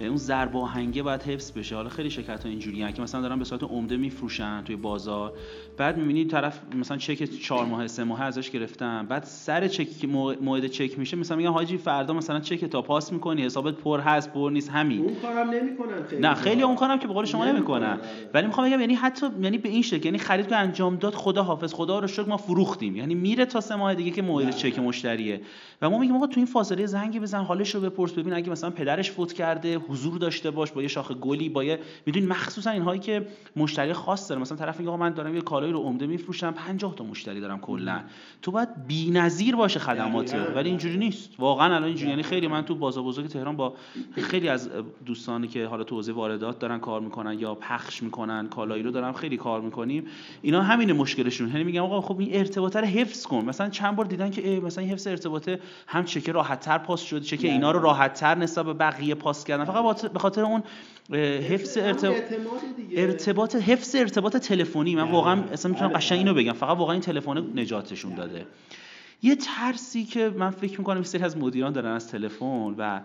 [0.00, 1.76] اون ضرب آهنگه باید حفظ بشه.
[1.76, 5.32] حالا خیلی شرکت ها اینجوریه که مثلا دارن به صورت عمده میفروشن توی بازار.
[5.78, 10.04] بعد می‌بینی طرف مثلا چک 4 ماه سه ماه ازش گرفتن بعد سر چک
[10.40, 14.32] موعد چک میشه مثلا میگن حاجی فردا مثلا چک تا پاس می‌کنی حسابت پر هست
[14.32, 15.00] پر نیست همین.
[15.00, 17.98] اون کارم نمی‌کنن خیلی نه خیلی اون کارم که به قول شما نمی‌کنن.
[18.34, 21.42] ولی می‌خوام بگم یعنی حتی یعنی به این شکل یعنی خرید که انجام داد خدا
[21.42, 22.96] حافظ خدا رو شکر ما فروختیم.
[22.96, 25.40] یعنی میره تا سه ماه دیگه که موعد چک مشتریه.
[25.82, 28.70] و ما میگیم آقا تو این فاصله زنگ بزن حالش رو بپرس ببین اگه مثلا
[28.70, 33.00] پدرش فوت کرده حضور داشته باش با یه شاخه گلی با یه می‌دونی مخصوصا اینهایی
[33.00, 34.40] که مشتری خاص داره.
[34.40, 37.60] مثلا طرف میگه آقا من دارم یه کالایی رو عمده میفروشم 50 تا مشتری دارم
[37.60, 38.00] کلا.
[38.42, 41.30] تو باید بی‌نظیر باشه خدمات ولی اینجوری نیست.
[41.38, 42.10] واقعا الان اینجوری.
[42.10, 43.74] یعنی خیلی من تو بازار بزرگ تهران با
[44.12, 44.70] خیلی از
[45.06, 49.12] دوستانی که حالا تو حوزه واردات دارن کار می‌کنن یا پخش می‌کنن کالایی رو دارم
[49.12, 50.06] خیلی کار می‌کنیم.
[50.42, 51.48] اینا همین مشکلشون.
[51.48, 53.44] یعنی میگم آقا خب این ارتباط رو حفظ کن.
[53.44, 57.70] مثلا چند بار دیدن که مثلا حفظ ارتباطه هم چک راحت‌تر پاس شده چک اینا
[57.70, 59.64] رو راحت‌تر نسبت به بقیه پاس کردن.
[59.64, 60.62] فقط به خاطر اون
[61.48, 62.16] حفظ ارتباط
[62.96, 64.94] ارتباط حفظ ارتباط تلفنی.
[64.94, 65.98] من واقعا اصلا می‌تونم آره.
[65.98, 66.52] قشنگ اینو بگم.
[66.52, 68.46] فقط واقعا این تلفن نجاتشون داده.
[69.22, 73.00] یه ترسی که من فکر می‌کنم سری از مدیران دارن از تلفن و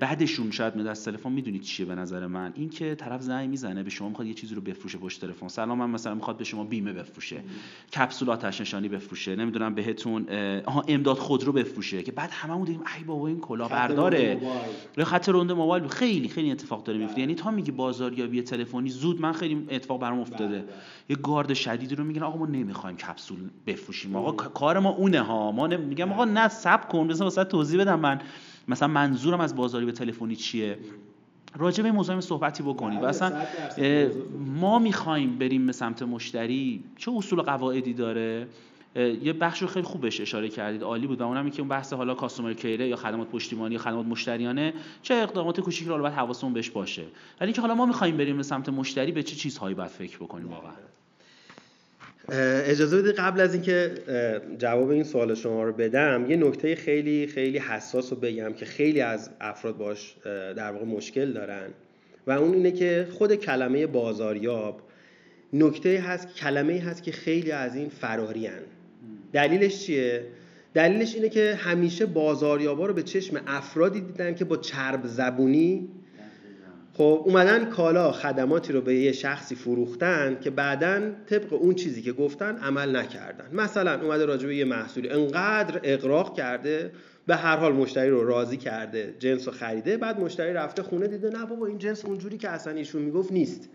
[0.00, 2.52] بعدشون شاید میاد از تلفن می‌دونید چیه به نظر من.
[2.54, 5.48] این که طرف زنگ می‌زنه به شما می‌خواد یه چیزی رو بفروشه پشت تلفن.
[5.48, 7.40] سلام من مثلا می‌خواد به شما بیمه بفروشه.
[7.96, 9.36] کپسول آتش نشانی بفروشه.
[9.36, 10.26] نمی‌دونم بهتون
[10.64, 12.02] آها امداد خودرو بفروشه.
[12.02, 14.40] که بعد هممون دیدیم ای بابا این کلا برداره.
[14.98, 15.86] خط روند موبایل.
[15.86, 20.20] خیلی خیلی اتفاق داره میفته یعنی تا میگی بازاریابی تلفنی زود من خیلی اتفاق برام
[20.20, 20.58] افتاده.
[20.58, 20.64] بله.
[21.08, 24.16] یه گارد شدیدی رو میگن آقا ما نمی‌خوایم کپسول بفروشیم.
[24.16, 25.52] آقا کار ما اونه ها.
[25.52, 27.06] ما میگم آقا نه سب کن.
[27.06, 28.20] مثلا توضیح بدم من.
[28.68, 30.78] مثلا منظورم از بازاری به تلفنی چیه؟
[31.56, 33.32] راجع به موضوع صحبتی بکنیم و اصلا
[34.46, 36.84] ما می‌خوایم بریم به سمت مشتری.
[36.96, 38.48] چه اصول و قواعدی داره؟
[39.22, 40.82] یه بخش رو خیلی خوبش اشاره کردید.
[40.82, 41.20] عالی بود.
[41.20, 45.14] و اونم که اون بحث حالا کاستومر کیره یا خدمات پشتیبانی یا خدمات مشتریانه چه
[45.14, 47.04] اقدامات کوچیکی رو باید حواسمون بهش باشه.
[47.40, 50.48] ولی که حالا ما می‌خوایم بریم به سمت مشتری به چه چیزهایی باید فکر بکنیم
[50.48, 50.72] واقعا؟
[52.28, 53.94] اجازه بدید قبل از اینکه
[54.58, 59.00] جواب این سوال شما رو بدم یه نکته خیلی خیلی حساس رو بگم که خیلی
[59.00, 60.16] از افراد باش
[60.56, 61.68] در واقع مشکل دارن
[62.26, 64.80] و اون اینه که خود کلمه بازاریاب
[65.52, 68.62] نکته هست کلمه هست که خیلی از این فراری هن.
[69.32, 70.24] دلیلش چیه
[70.74, 75.88] دلیلش اینه که همیشه بازاریابا رو به چشم افرادی دیدن که با چرب زبونی
[76.94, 82.12] خب اومدن کالا خدماتی رو به یه شخصی فروختن که بعدا طبق اون چیزی که
[82.12, 83.48] گفتن عمل نکردن.
[83.52, 86.92] مثلا اومده راجع به یه محصولی انقدر اقراق کرده
[87.26, 91.30] به هر حال مشتری رو راضی کرده جنس رو خریده بعد مشتری رفته خونه دیده
[91.30, 93.68] نه بابا این جنس اونجوری که اصلا ایشون می‌گفت نیست.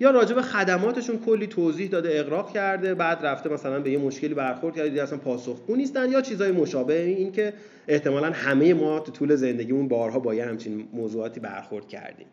[0.00, 4.34] یا راجع به خدماتشون کلی توضیح داده اقراق کرده بعد رفته مثلا به یه مشکلی
[4.34, 7.02] برخورد کرده اصلا پاسخگو نیستن یا چیزای مشابه.
[7.02, 7.52] این که
[7.88, 12.26] احتمالا همه ما تو طول زندگیمون بارها با یه همچین موضوعاتی برخورد کردیم.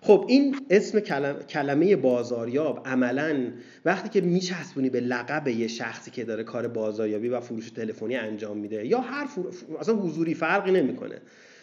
[0.00, 1.00] خب این اسم
[1.48, 3.36] کلمه بازاریاب عملا
[3.84, 8.56] وقتی که میچسبونی به لقب یه شخصی که داره کار بازاریابی و فروش تلفنی انجام
[8.58, 9.50] میده یا هر فرو...
[9.80, 11.20] اصلا حضوری فرقی نمی‌کنه.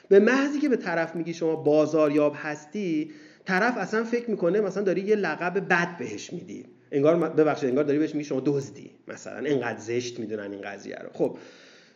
[0.09, 3.11] به محضی که به طرف میگی شما بازاریاب هستی
[3.45, 6.65] طرف اصلا فکر می‌کنه مثلا داری یه لقب بد بهش میدی.
[6.91, 8.91] انگار ببخشید انگار داری بهش میگی شما دزدی.
[9.07, 11.09] مثلا اینقدر زشت می‌دونن این قضیه رو.
[11.13, 11.37] خب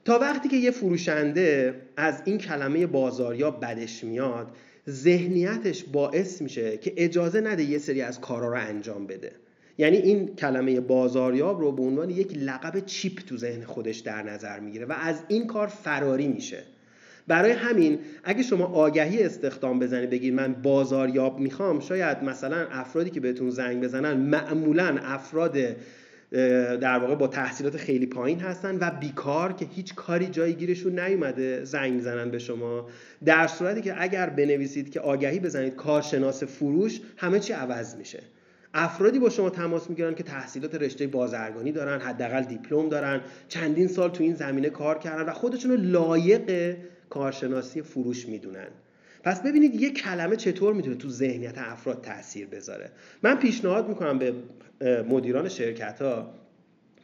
[0.06, 4.48] تا وقتی که یه فروشنده از این کلمه بازاریاب بدش میاد
[4.90, 9.32] ذهنیتش باعث میشه که اجازه نده یه سری از کارا رو انجام بده.
[9.78, 14.60] یعنی این کلمه بازاریاب رو به عنوان یک لقب چیپ تو ذهن خودش در نظر
[14.60, 16.64] می‌گیره و از این کار فراری میشه.
[17.30, 23.20] برای همین اگه شما آگهی استخدام بزنید بگید من بازاریاب می‌خوام شاید مثلا افرادی که
[23.20, 25.58] بهتون زنگ بزنن معمولا افراد
[26.82, 31.64] در واقع با تحصیلات خیلی پایین هستن و بیکار که هیچ کاری جایی گیرشون نیومده
[31.66, 32.88] زنگ می‌زنن به شما.
[33.26, 38.20] در صورتی که اگر بنویسید که آگهی بزنید کارشناس فروش همه چی عوض میشه.
[38.74, 44.10] افرادی با شما تماس می‌گیرن که تحصیلات رشته بازرگانی دارن حداقل دیپلم دارن چندین سال
[44.10, 46.76] تو این زمینه کار کردن و خودشون لایق
[47.10, 48.68] کارشناسی فروش می‌دونن.
[49.24, 52.90] پس ببینید یه کلمه چطور می‌تونه تو ذهنیت افراد تاثیر بذاره.
[53.24, 54.34] من پیشنهاد می‌کنم به
[55.10, 56.34] مدیران شرکت ها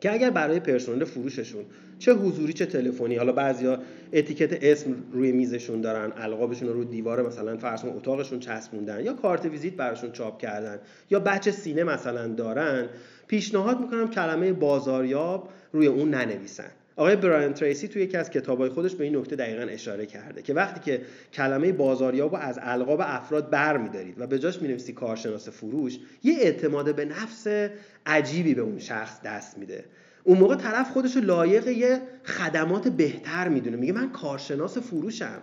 [0.01, 1.65] که اگر برای پرسنل فروششون
[1.99, 3.79] چه حضوری چه تلفنی حالا بعضیا
[4.13, 9.73] اتیکت اسم روی میزشون دارن القابشون رو دیوار مثلا فرض اتاقشون چسبوندن یا کارت ویزیت
[9.73, 12.89] براشون چاپ کردن یا بچه سینه مثلا دارن
[13.27, 16.71] پیشنهاد می‌کنم کلمه بازاریاب روی اون ننویسن.
[16.97, 20.53] آقای براین تریسی توی یکی از کتابای خودش به این نکته دقیقا اشاره کرده که
[20.53, 21.01] وقتی که
[21.33, 26.35] کلمه بازاریاب رو از القاب افراد بر میدارید و به جاش می‌نویسی کارشناس فروش یه
[26.39, 27.69] اعتماد به نفس
[28.05, 29.85] عجیبی به اون شخص دست میده.
[30.23, 33.77] اون موقع طرف خودش رو لایق یه خدمات بهتر می‌دونه.
[33.77, 35.41] میگه من کارشناس فروشم.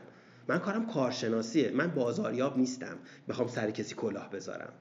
[0.49, 1.71] من کارم کارشناسیه.
[1.71, 2.97] من بازاریاب نیستم.
[3.29, 4.73] بخوام سر کسی کلاه بذارم.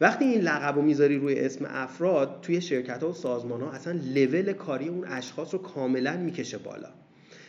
[0.00, 4.00] وقتی این لقب رو می‌ذاری روی اسم افراد توی شرکت ها و سازمان ها اصلا
[4.14, 6.88] لول کاری اون اشخاص رو کاملا می‌کشه بالا.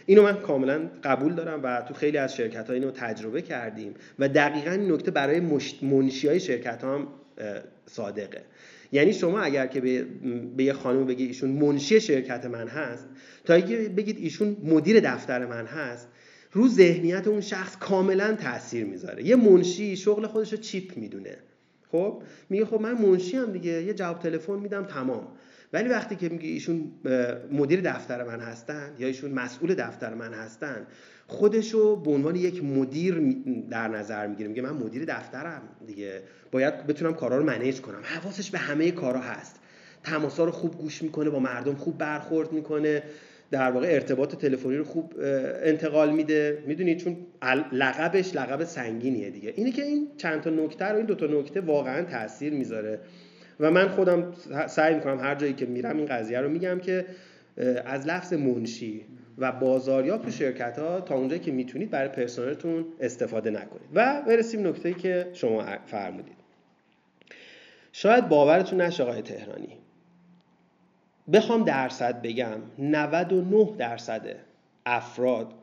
[0.06, 4.30] اینو من کاملا قبول دارم و تو خیلی از شرکت ها اینو تجربه کردیم و
[4.30, 5.40] دقیقا این نکته برای
[5.82, 7.08] منشی های شرکت ها هم
[7.86, 8.42] صادقه.
[8.92, 10.06] یعنی شما اگر که به,
[10.58, 13.08] به یه خانم بگی ایشون منشی شرکت من هست
[13.46, 16.08] تا اگه بگید ایشون مدیر دفتر من هست
[16.52, 19.26] رو ذهنیت اون شخص کاملا تاثیر می‌ذاره.
[19.26, 21.38] یه منشی شغل خودش رو چیپ می‌دونه.
[21.92, 25.28] خب؟ میگه خب من منشی هم دیگه یه جواب تلفن میدم تمام.
[25.74, 26.92] ولی وقتی که میگه ایشون
[27.52, 30.88] مدیر دفتر من هستن یا ایشون مسئول دفتر من هستن
[31.28, 33.36] خودشو به عنوان یک مدیر
[33.70, 34.50] در نظر می‌گیره.
[34.50, 36.22] میگه من مدیر دفترم دیگه.
[36.52, 38.02] باید بتونم کارا رو منیج کنم.
[38.04, 39.60] حواسش به همه کارا هست.
[40.04, 43.04] تماسا رو خوب گوش می‌کنه با مردم خوب برخورد می‌کنه.
[43.52, 45.14] در واقع ارتباط تلفنی رو خوب
[45.64, 46.64] انتقال میده.
[46.68, 47.18] می‌دونید چون
[47.72, 49.54] لقبش لقب سنگینیه دیگه.
[49.56, 53.00] اینه که این چند تا نکته رو این دو تا نکته واقعا تاثیر می‌ذاره.
[53.60, 54.34] و من خودم
[54.68, 57.06] سعی می‌کنم هر جایی که میرم این قضیه رو میگم که
[57.86, 59.06] از لفظ منشی
[59.38, 63.90] و بازاریاب تو شرکت ها تا اونجایی که می‌تونید برای پرسنلتون استفاده نکنید.
[63.94, 66.40] و برسیم نکته که شما فرمودید.
[67.92, 69.78] شاید باورتون نشه آقای تهرانی.
[71.34, 74.36] بخوام درصد بگم 99 درصد
[74.86, 75.54] افراد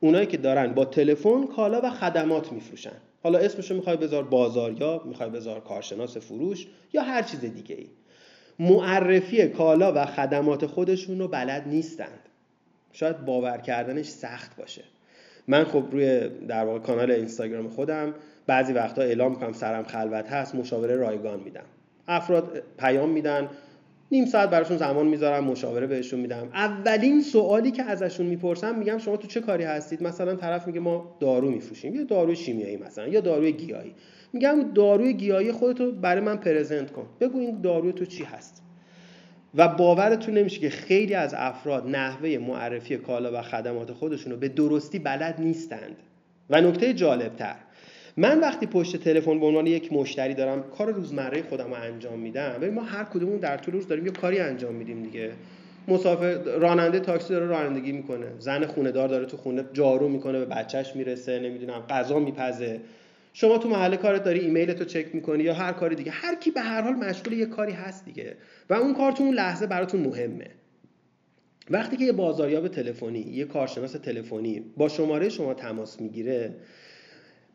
[0.00, 2.96] اونایی که دارن با تلفن کالا و خدمات میفروشن.
[3.22, 7.86] حالا اسمشو می‌خوای بذار بازاریاب می‌خوای بذار کارشناس فروش یا هر چیز دیگه ای
[8.58, 12.20] معرفی کالا و خدمات خودشون رو بلد نیستند.
[12.92, 14.84] شاید باور کردنش سخت باشه.
[15.48, 18.14] من خب روی در واقع کانال اینستاگرام خودم
[18.46, 21.64] بعضی وقتا اعلام می‌کنم سرم خلوت هست مشاوره رایگان میدم.
[22.08, 23.48] افراد پیام میدن
[24.12, 26.48] نیم ساعت براشون زمان می‌ذارم مشاوره بهشون میدم.
[26.54, 31.16] اولین سوالی که ازشون می‌پرسم میگم شما تو چه کاری هستید؟ مثلا طرف میگه ما
[31.20, 33.94] دارو میفروشیم یا داروی شیمیایی مثلا یا داروی گیاهی.
[34.32, 37.06] میگم داروی گیاهی خودتو برای من پرزنت کن.
[37.20, 38.62] بگو این داروی تو چی هست.
[39.54, 44.48] و باورتون نمیشه که خیلی از افراد نحوه معرفی کالا و خدمات خودشون رو به
[44.48, 45.96] درستی بلد نیستند.
[46.50, 47.54] و نکته جالبتر
[48.18, 52.54] من وقتی پشت تلفن به عنوان یک مشتری دارم کار روزمره خودم رو انجام میدم.
[52.60, 55.30] ببین ما هر کدومون در طول روز داریم یه کاری انجام میدیم دیگه.
[55.88, 58.26] مسافر راننده تاکسی داره رانندگی می‌کنه.
[58.38, 62.80] زن خونه دار داره تو خونه جارو می‌کنه به بچهش می‌رسه نمی‌دونم غذا میپزه.
[63.32, 66.10] شما تو محل کارت داری ایمیل تو چک می‌کنی یا هر کاری دیگه.
[66.10, 68.36] هر کی به هر حال مشغول یه کاری هست دیگه.
[68.70, 70.50] و اون کار تو اون لحظه براتون مهمه.
[71.70, 76.54] وقتی که یه بازاریاب تلفنی یه کارشناس تلفنی با شماره شما تماس می‌گیره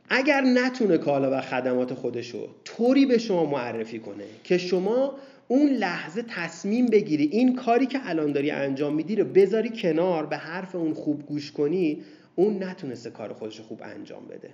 [0.09, 5.15] اگر نتونه کالا و خدمات خودشو طوری به شما معرفی کنه که شما
[5.47, 10.37] اون لحظه تصمیم بگیری این کاری که الان داری انجام میدی رو بذاری کنار به
[10.37, 12.01] حرف اون خوب گوش کنی
[12.35, 14.49] اون نتونسته کار خودش خوب انجام بده.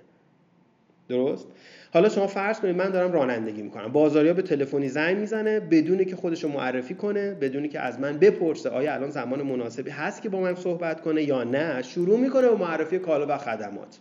[1.08, 1.46] درست؟
[1.92, 3.92] حالا شما فرض کنید من دارم رانندگی می‌کنم.
[3.92, 8.18] بازاریا به تلفنی زنگ می‌زنه بدونی که خودش رو معرفی کنه بدونی که از من
[8.18, 11.82] بپرسه آیا الان زمان مناسبی هست که با من صحبت کنه یا نه.
[11.82, 13.98] شروع می‌کنه با معرفی کالا و خدمات.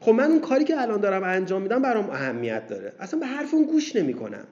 [0.00, 2.92] خب من اون کاری که الان دارم انجام میدم برام اهمیت داره.
[3.00, 4.44] اصلا به حرف اون گوش نمی‌کنم.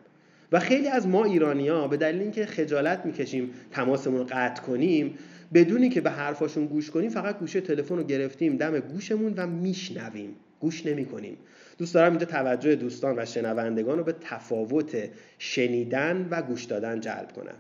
[0.53, 5.19] و خیلی از ما ایرانیا به دلیل اینکه خجالت می‌کشیم تماسمون رو قطع کنیم
[5.55, 10.37] بدونی که به حرفاشون گوش کنیم فقط گوشه تلفن رو گرفتیم دم گوشمون و میشنویم.
[10.61, 11.37] گوش نمی‌کنیم.
[11.79, 14.97] دوست دارم اینجا توجه دوستان و شنوندگان رو به تفاوت
[15.39, 17.55] شنیدن و گوش دادن جلب کنم.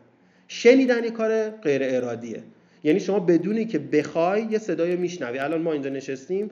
[0.48, 2.42] شنیدن یه کار غیر ارادیه
[2.84, 5.38] یعنی شما بدونی که بخوای یه صدای میشنوی.
[5.38, 6.50] الان ما اینجا نشستیم.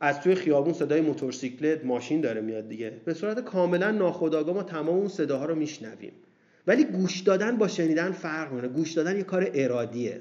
[0.00, 2.92] از توی خیابون صدای موتورسیکلت ماشین داره میاد دیگه.
[3.04, 6.12] به صورت کاملا ناخودآگاه ما تمام اون صداها رو میشنویم.
[6.66, 8.68] ولی گوش دادن با شنیدن فرق می‌کنه.
[8.68, 10.20] گوش دادن یه کار ارادیه.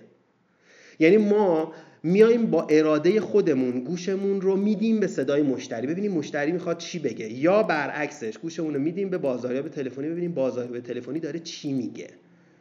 [1.00, 5.88] یعنی ما میایم با اراده خودمون گوشمون رو میدیم به صدای مشتری.
[5.88, 7.34] ببینیم مشتری می‌خواد چی بگه.
[7.34, 10.10] یا برعکسش گوشمون رو میدیم به بازاریاب تلفنی.
[10.10, 12.10] ببینیم بازاریاب تلفنی داره چی میگه.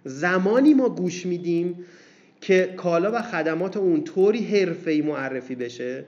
[0.05, 1.85] زمانی ما گوش میدیم
[2.41, 6.05] که کالا و خدمات اون طوری حرفه‌ای معرفی بشه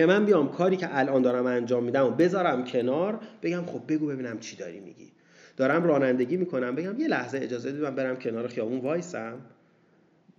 [0.00, 4.06] که من بیام کاری که الان دارم انجام میدم و بذارم کنار بگم خب بگو
[4.06, 5.12] ببینم چی داری میگی.
[5.56, 9.34] دارم رانندگی می‌کنم بگم یه لحظه اجازه بدید من برم کنار خیابون وایسم.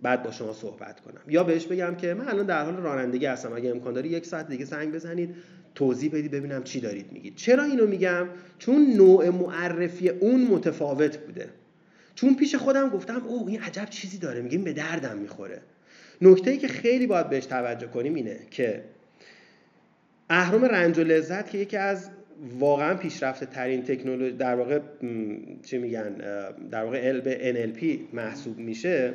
[0.02, 1.20] بعد با شما صحبت کنم.
[1.28, 3.52] یا بهش بگم که من الان در حال رانندگی هستم.
[3.52, 5.34] اگه امکان داری یک ساعت دیگه زنگ بزنید
[5.74, 7.36] توضیح بدید ببینم چی دارید میگید.
[7.36, 11.48] چرا اینو میگم؟ چون نوع معرفی اون متفاوت بوده.
[12.14, 14.42] چون پیش خودم گفتم اوه این عجب چیزی داره.
[14.42, 15.60] میگیم به دردم می‌خوره.
[16.22, 18.84] نکته ای که خیلی باید بهش توجه کنیم اینه که
[20.30, 22.10] اهرام رنج و لذت که یکی از
[22.58, 24.80] واقعا پیشرفته ترین تکنولوژی در واقع
[25.62, 26.14] چی میگن
[26.70, 27.20] در واقع
[27.52, 29.14] NLP محسوب میشه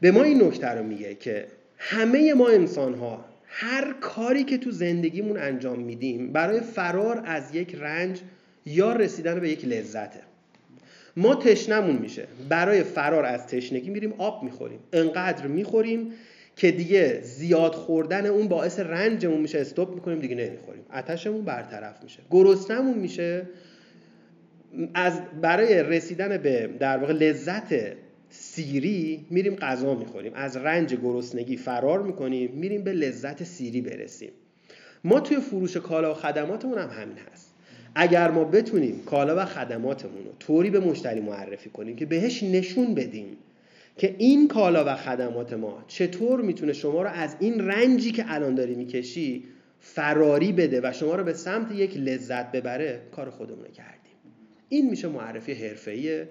[0.00, 1.46] به ما این نکته رو میگه که
[1.78, 7.74] همه ما انسان ها هر کاری که تو زندگیمون انجام میدیم برای فرار از یک
[7.74, 8.20] رنج
[8.66, 10.20] یا رسیدن به یک لذته.
[11.16, 12.26] ما تشنمون میشه.
[12.48, 14.78] برای فرار از تشنگی میریم آب می‌خوریم.
[14.92, 16.12] انقدر می‌خوریم
[16.56, 20.82] که دیگه زیاد خوردن اون باعث رنجمون میشه استوب می‌کنیم دیگه نمی‌خوریم.
[20.92, 22.18] آتشمون برطرف میشه.
[22.30, 23.42] گرسنمون میشه.
[24.94, 27.74] از برای رسیدن به در واقع لذت
[28.30, 30.32] سیری میریم غذا می‌خوریم.
[30.34, 34.30] از رنج گرسنگی فرار می‌کنیم میریم به لذت سیری برسیم.
[35.04, 37.50] ما توی فروش کالا و خدماتمون هم همین هست.
[37.94, 42.94] اگر ما بتونیم کالا و خدماتمون رو طوری به مشتری معرفی کنیم که بهش نشون
[42.94, 43.36] بدیم
[43.96, 48.54] که این کالا و خدمات ما چطور می‌تونه شما رو از این رنجی که الان
[48.54, 49.44] داری می‌کشی
[49.80, 54.12] فراری بده و شما رو به سمت یک لذت ببره کار خودمون کردیم.
[54.68, 56.24] این میشه معرفی حرفه‌ای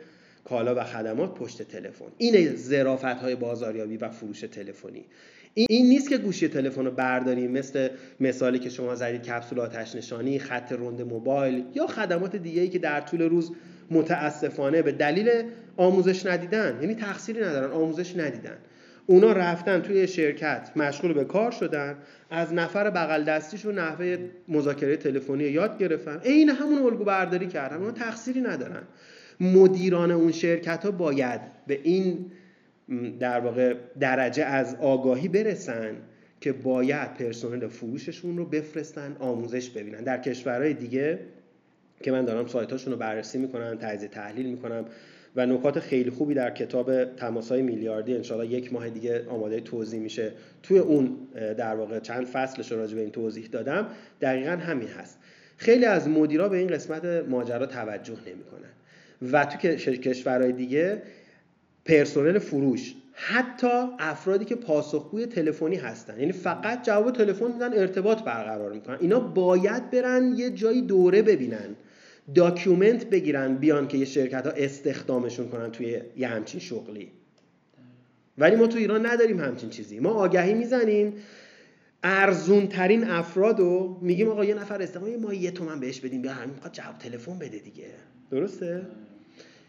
[0.43, 2.05] کالا و خدمات پشت تلفن.
[2.17, 5.05] این ظرافت های بازاریابی و فروش تلفنی.
[5.53, 10.39] این نیست که گوشی تلفن رو برداریم مثل مثالی که شما زدید کپسول آتش نشانی
[10.39, 13.51] خط رند موبایل یا خدمات دیگه ای که در طول روز
[13.91, 15.43] متاسفانه به دلیل
[15.77, 16.77] آموزش ندیدن.
[16.81, 18.57] یعنی تقصیری ندارن آموزش ندیدن.
[19.05, 21.95] اونا رفتن توی شرکت مشغول به کار شدن
[22.29, 26.19] از نفر بغل دستیشون نحوه مذاکره تلفنی یاد گرفتن.
[26.25, 27.77] عین همون الگو برداری کردن.
[27.77, 28.83] اونا تقصیری ندارن.
[29.39, 32.31] مدیران اون شرکت ها باید به این
[33.19, 35.95] در واقع درجه از آگاهی برسن
[36.41, 40.03] که باید پرسنل فروششون رو بفرستن آموزش ببینن.
[40.03, 41.19] در کشورهای دیگه
[42.03, 44.85] که من دارم سایتاشون رو بررسی می‌کنم تجزیه تحلیل می‌کنم
[45.35, 50.31] و نکات خیلی خوبی در کتاب تماسهای میلیاردی انشاءالله یک ماه دیگه آماده توضیح میشه.
[50.63, 51.17] توی اون
[51.57, 53.87] در واقع چند فصلش راجع به این توضیح دادم.
[54.21, 55.19] دقیقا همین هست.
[55.57, 58.69] خیلی از مدیرا به این قسمت ماجرا توجه نمی‌کنن.
[59.31, 59.57] و تو
[59.91, 61.01] کشورهای دیگه
[61.85, 66.19] پرسنل فروش حتی افرادی که پاسخگوی تلفنی هستن.
[66.19, 68.97] یعنی فقط جواب تلفن میدن ارتباط برقرار می‌کنن.
[69.01, 71.75] اینا باید برن یه جایی دوره ببینن.
[72.35, 77.11] document بگیرن بیان که یه شرکت ها استخدامشون کنن توی یه همچین شغلی.
[78.37, 79.99] ولی ما تو ایران نداریم همچین چیزی.
[79.99, 81.13] ما آگهی می‌زنیم.
[82.03, 86.33] ارزون ترین افراد رو میگیم آقا یه نفر استخدام ما یه تومن بهش بدیم بیا
[86.33, 87.85] همین می‌خواد جواب تلفن بده دیگه.
[88.31, 88.81] درسته؟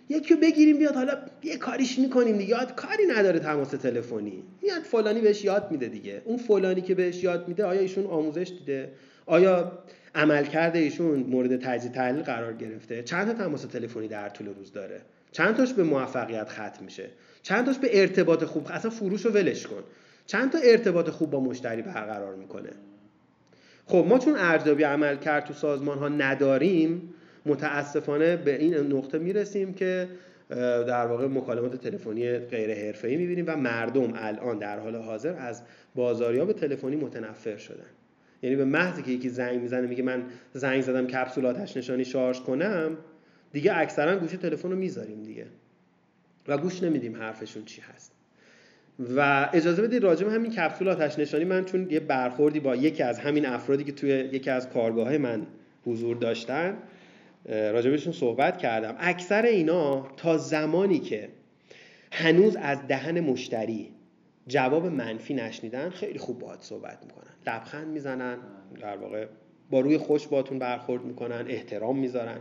[0.08, 2.50] یکی رو بگیریم بیاد حالا یه کاریش می‌کنیم دیگه.
[2.50, 4.42] یاد کاری نداره تماس تلفنی.
[4.62, 6.22] میاد فلانی بهش یاد میده دیگه.
[6.24, 8.92] اون فلانی که بهش یاد میده آیا ایشون آموزش دیده؟
[9.26, 9.78] آیا
[10.16, 13.02] عملکرد ایشون مورد تجزیه تحلیل قرار گرفته.
[13.02, 15.00] چند تا تماس تلفنی در طول روز داره.
[15.32, 17.08] چند تاش به موفقیت ختم میشه.
[17.42, 19.82] چند تاش به ارتباط خوب اصلا فروش رو ولش کن.
[20.26, 22.70] چند تا ارتباط خوب با مشتری برقرار می‌کنه.
[23.86, 27.14] خب ما چون ارزیابی عمل کرد تو سازمان ها نداریم
[27.46, 30.08] متاسفانه به این نقطه می‌رسیم که
[30.86, 35.62] در واقع مکالمات تلفنی غیر حرفه‌ای می‌بینیم و مردم الان در حال حاضر از
[35.94, 37.95] بازاریاب تلفنی متنفر شدن.
[38.42, 42.40] یعنی به محضی که یکی زنگ می‌زنه میگه من زنگ زدم کپسول آتش نشانی شارژ
[42.40, 42.96] کنم
[43.52, 45.46] دیگه اکثرا گوشی تلفن رو می‌ذاریم دیگه.
[46.48, 48.12] و گوش نمیدیم حرفشون چی هست.
[49.16, 53.18] و اجازه بدید راجع همین کپسول آتش نشانی من چون یه برخوردی با یکی از
[53.18, 55.46] همین افرادی که توی یکی از کارگاه من
[55.86, 56.76] حضور داشتن
[57.48, 58.94] راجبشون صحبت کردم.
[58.98, 61.28] اکثر اینا تا زمانی که
[62.12, 63.88] هنوز از دهن مشتری
[64.48, 67.34] جواب منفی نشنیدن خیلی خوب باهات صحبت می‌کنن.
[67.46, 68.36] لبخند می‌زنن
[68.80, 69.26] در واقع
[69.70, 72.38] با روی خوش باتون برخورد می‌کنن احترام می‌ذارن.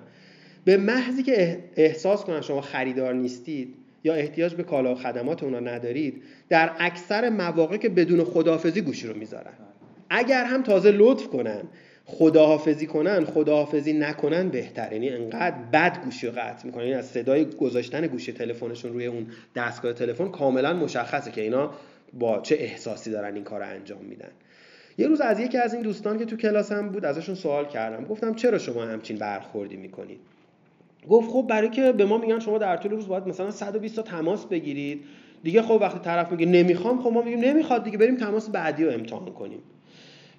[0.66, 5.60] به محضی که احساس کنن شما خریدار نیستید یا احتیاج به کالا و خدمات اونا
[5.60, 9.54] ندارید در اکثر مواقع که بدون خدافزی گوشی رو می‌ذارن.
[10.10, 11.62] اگر هم تازه لطف کنن
[12.06, 14.94] خداحافظی کنن خداحافظی نکنن بهتر.
[14.94, 16.84] یعنی انقدر بد گوشی رو قطع می‌کنن.
[16.84, 21.72] یعنی از صدای گذاشتن گوشی تلفنشون روی اون دستگاه تلفن کاملا مشخصه که اینا
[22.20, 24.32] با چه احساسی دارن این کار رو انجام میدن.
[24.98, 28.06] یه روز از یکی از این دوستان که تو کلاسم بود ازشون سوال کردم.
[28.06, 30.20] گفتم چرا شما همچین برخوردی می‌کنید؟
[31.10, 34.02] گفت خب برای که به ما میگن شما در طول روز باید مثلا 120 تا
[34.02, 35.02] تماس بگیرید.
[35.44, 38.92] دیگه خب وقتی طرف میگه نمی‌خوام خب ما میگیم نمی‌خواد دیگه بریم تماس بعدی رو
[38.92, 39.60] امتحان کنیم.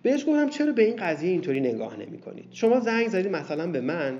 [0.02, 3.80] بهش گفتم چرا به این قضیه اینطوری نگاه نمی کنید شما زنگ زدید مثلا به
[3.80, 4.18] من.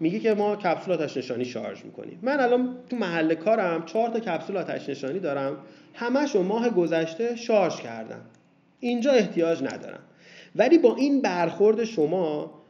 [0.00, 2.18] میگه که ما کپسول آتش نشانی شارژ می‌کنیم.
[2.22, 5.56] من الان تو محل کارم چهار تا کپسول آتش نشانی دارم.
[5.94, 8.20] همشو ماه گذشته شارژ کردم.
[8.80, 10.00] اینجا احتیاج ندارم.
[10.56, 12.60] ولی با این برخورد شما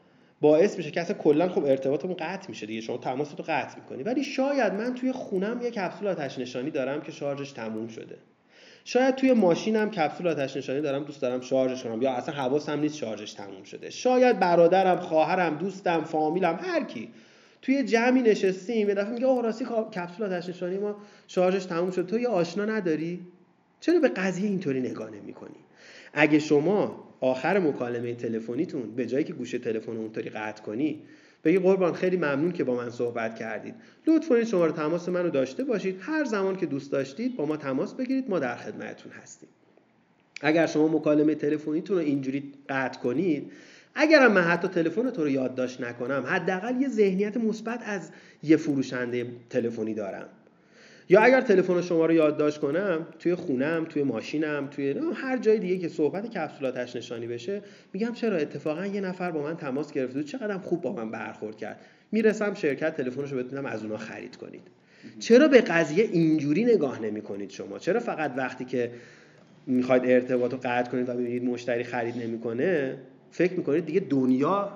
[0.41, 2.81] باعث میشه که اصلا کلا خب ارتباطمون قطع میشه دیگه.
[2.81, 4.03] شما تماس رو قطع می‌کنی.
[4.03, 8.17] ولی شاید من توی خونم یه کپسول آتش نشانی دارم که شارژش تموم شده.
[8.85, 12.03] شاید توی ماشینم کپسول آتش نشانی دارم دوست دارم شارژش کنم.
[12.03, 13.91] یا اصلا حواسم نیست شارژش تموم شده.
[13.91, 17.09] شاید برادرم خواهرم دوستم فامیلم هر کی.
[17.63, 22.11] توی جمعی نشستیم یه دفعه میگه آقا راستی کپسول آتش نشانی ما شارژش تموم شده
[22.11, 23.21] تو یه آشنا نداری؟
[23.81, 25.57] چرا به قضیه اینطوری نگاه نمی‌کنی؟
[26.13, 31.03] اگه شما آخر مکالمه تلفنیتون به جایی که گوشه تلفن اونطوری قطع کنی
[31.45, 33.75] بگی قربان خیلی ممنون که با من صحبت کردید.
[34.07, 35.99] لطفا شماره تماس من رو داشته باشید.
[36.01, 38.31] هر زمان که دوست داشتید با ما تماس بگیرید.
[38.31, 39.49] ما در خدمتتون هستیم.
[40.41, 43.53] اگر شما مکالمه تلفنیتون رو اینجوری قطع کنید
[43.95, 48.11] اگرم من حتی تلفن تو رو یادداشت نکنم حداقل یه ذهنیت مثبت از
[48.43, 50.29] یه فروشنده تلفنی دارم.
[51.11, 55.79] یا اگر تلفن شما رو یادداشت کنم توی خونم توی ماشینم توی هر جای دیگه
[55.79, 60.17] که صحبت کپسول آتش نشانی بشه میگم چرا اتفاقا یه نفر با من تماس گرفت
[60.17, 61.81] و چقدر خوب با من برخورد کرد.
[62.13, 64.63] می‌رسم شرکت تلفنش رو بتونم از اونها خرید کنید.
[65.19, 68.91] چرا به قضیه اینجوری نگاه نمی کنید شما؟ چرا فقط وقتی که
[69.67, 72.97] می‌خواید ارتباط رو قطع کنید و ببینید مشتری خرید نمی‌کنه
[73.31, 74.73] فکر می‌کنید دیگه دنیا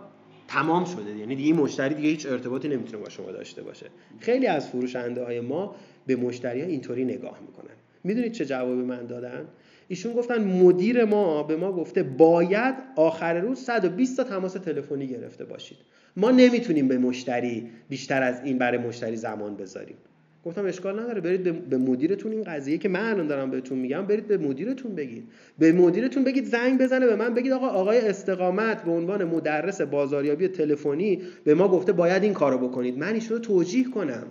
[0.49, 3.87] تمام شده؟ یعنی دیگه مشتری دیگه هیچ ارتباطی نمی‌تونه با شما داشته باشه.
[4.21, 5.75] خیلی از فروشنده های ما
[6.07, 7.75] به مشتری اینطوری نگاه می‌کنن.
[8.05, 9.45] می‌دونید چه جوابی من دادن؟
[9.89, 15.45] ایشون گفتن مدیر ما به ما گفته باید آخر روز 120 تا تماس تلفنی گرفته
[15.45, 15.79] باشید.
[16.17, 19.97] ما نمی‌تونیم به مشتری بیشتر از این برای مشتری زمان بذاریم.
[20.45, 24.27] گفتم اشکال نداره برید به مدیرتون این قضیه که من الان دارم بهتون میگم برید
[24.27, 25.25] به مدیرتون بگید.
[25.59, 30.49] به مدیرتون بگید زنگ بزنه به من بگید آقا آقای استقامت به عنوان مدرس بازاریابی
[30.49, 32.99] تلفنی به ما گفته باید این کارو بکنید.
[32.99, 34.27] من ایشون رو توجیه کنم.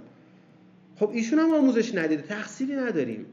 [1.04, 3.26] خب ایشون هم آموزش ندیده تقصیری نداریم.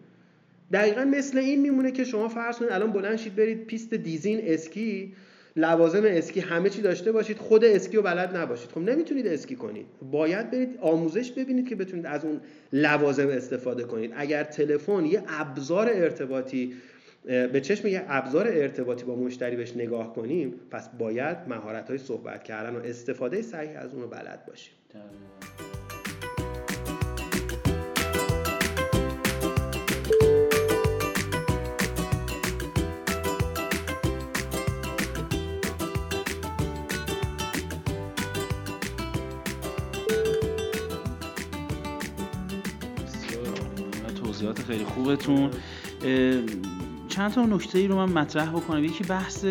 [0.72, 5.12] دقیقا مثل این میمونه که شما فرض کنید الان بلند شید برید پیست دیزین اسکی
[5.56, 8.70] لوازم اسکی همه چی داشته باشید خود اسکی رو بلد نباشید.
[8.70, 9.86] خب نمی‌تونید اسکی کنید.
[10.10, 12.40] باید برید آموزش ببینید که بتونید از اون
[12.72, 14.12] لوازم استفاده کنید.
[14.16, 16.74] اگر تلفن یه ابزار ارتباطی
[17.24, 22.44] به چشم یه ابزار ارتباطی با مشتری بهش نگاه کنیم پس باید مهارت های صحبت
[22.44, 24.72] کردن و استفاده صحیح از اون رو بلد باشیم.
[44.70, 45.50] خیلی خوبتون.
[47.08, 48.84] چند تا نکته ای رو من مطرح بکنم.
[48.84, 49.44] یکی بحث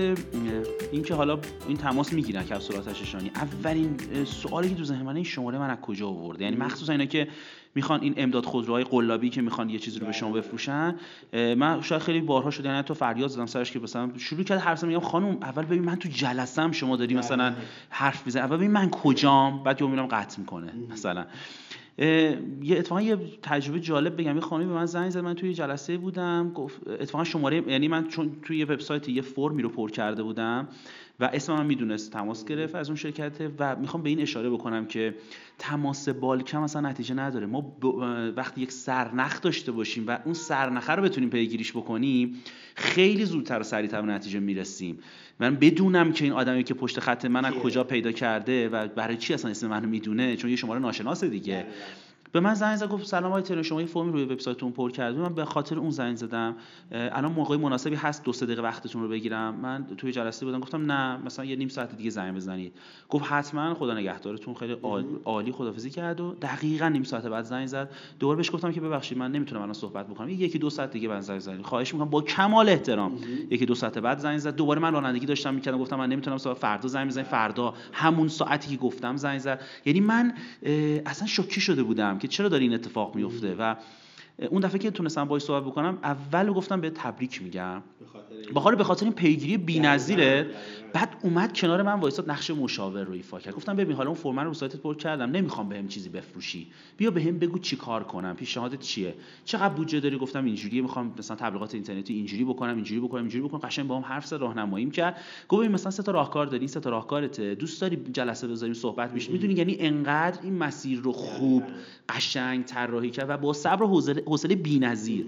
[0.91, 5.23] این که حالا این تماس می‌گیرن کپسولات آتش اولین سوالی که تو ذهن من این
[5.23, 7.27] شماره من از کجا آورده؟ یعنی مخصوصا اینا که
[7.75, 10.95] می‌خوان این امداد خودروهای قلابی که می‌خوان یه چیزی رو به شما بفروشن.
[11.33, 14.83] من شاید خیلی بارها شده یعنی تو فریاد زدم سرش که مثلا شروع کرد حرف
[14.83, 17.53] میگم خانم اول ببین من تو جلسم شما داری مثلا
[17.89, 18.41] حرف می‌زنی.
[18.41, 21.25] اول ببین من کجام؟ بعد یهو میرم قطع می‌کنه مثلا.
[21.99, 24.35] یه اتفاقا یه تجربه جالب بگم.
[24.35, 28.07] یه خانمی به من زنگ زد من توی جلسه بودم گفت اتفاقا شماره یعنی من
[28.07, 30.67] چون توی وبسایت یه فرمی رو پر کرده بودم
[31.19, 34.85] و اسم من می‌دونست تماس گرفت از اون شرکت و می‌خوام به این اشاره بکنم
[34.85, 35.15] که
[35.57, 37.45] تماس بالکم اصلا نتیجه نداره.
[37.45, 37.77] ما
[38.35, 42.35] وقتی یک سرنخ داشته باشیم و اون سرنخه رو بتونیم پیگیریش بکنیم
[42.75, 44.99] خیلی زودتر و سریعتر به نتیجه می‌رسیم.
[45.39, 49.17] من بدونم که این آدمی که پشت خط من از کجا پیدا کرده و برای
[49.17, 51.65] چی اصلا اسم منو می‌دونه؟ چون یه شماره ناشناسه دیگه.
[52.31, 55.21] به من زنگ زد گفت سلام آقای ترن شما یه فرمی روی وبسایتتون پر کردم
[55.21, 56.55] من به خاطر اون زنگ زدم.
[56.91, 59.55] الان موقع مناسبی هست دو سه دقیقه وقتتون رو بگیرم.
[59.55, 62.73] من توی جلسه بودم گفتم نه مثلا یه نیم ساعت دیگه زنگ بزنید.
[63.09, 64.53] گفت حتما خدا نگهدارتون.
[64.53, 64.77] خیلی
[65.25, 67.89] عالی خدافظی کرد و دقیقا نیم ساعت بعد زنگ زد.
[68.19, 70.29] دوباره بهش گفتم که ببخشید من نمی‌تونم الان صحبت بکنم.
[70.29, 73.19] یکی دو ساعت دیگه من زنگ زنید خواهش می‌کنم با کمال احترام.
[73.49, 74.55] یکی دو ساعت بعد زنگ زد.
[74.55, 78.77] دوباره من رانندگی داشتم می‌کردم گفتم من نمی‌تونم فردا زنگ بزنم فردا همون ساعتی که
[78.77, 79.61] گفتم زنگ زد.
[79.85, 80.33] یعنی من
[81.05, 82.18] اصلا شوکه شده بودم.
[82.19, 83.75] که چرا داری این اتفاق میفته و
[84.49, 87.81] اون دفعه که تونستم باهاش صحبت بکنم اول گفتم به تبریک میگم.
[88.55, 90.47] بخار به خاطر این پیگیری بی‌نظیره.
[90.93, 93.55] بعد اومد کنار من وایساد نقش مشاور رو ایفا کرد.
[93.55, 96.67] گفتم ببین حالا اون فرم رو سایتت پر کردم نمی‌خوام بهم چیزی بفروشی.
[96.97, 99.15] بیا بهم بگو چی کار کنم پیشنهادت چیه؟
[99.45, 103.59] چقدر بودجه داری؟ گفتم اینجوری می‌خوام مثلا تبلیغات اینترنتی اینجوری بکنم اینجوری بکنم اینجوری بکنم.
[103.59, 105.17] قشنگ باهم حرف زد راهنماییم کرد.
[105.49, 107.55] گفت مثلا سه تا راهکار داری سه تا راهکارته.
[107.55, 111.63] دوست داری جلسه بذاریم صحبت بشه می‌دونی یعنی انقدر این مسیر رو خوب
[112.09, 113.87] قشنگ طراحی کرد و با صبر و
[114.25, 115.25] حوصله بی‌نظیر.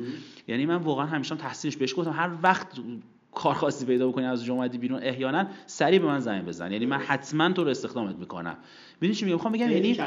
[0.47, 2.11] یعنی من واقعا همیشه تحسینش بهش گفتم.
[2.11, 2.67] هر وقت
[3.33, 6.71] کار خاصی پیدا بکنی از اومدی بیرون احیانا سریع به من زنگ بزن.
[6.71, 8.57] یعنی من حتما تو رو استخدامت می‌کنم.
[9.01, 9.97] می‌دونی چی میگم؟ می‌خوام بگم یعنی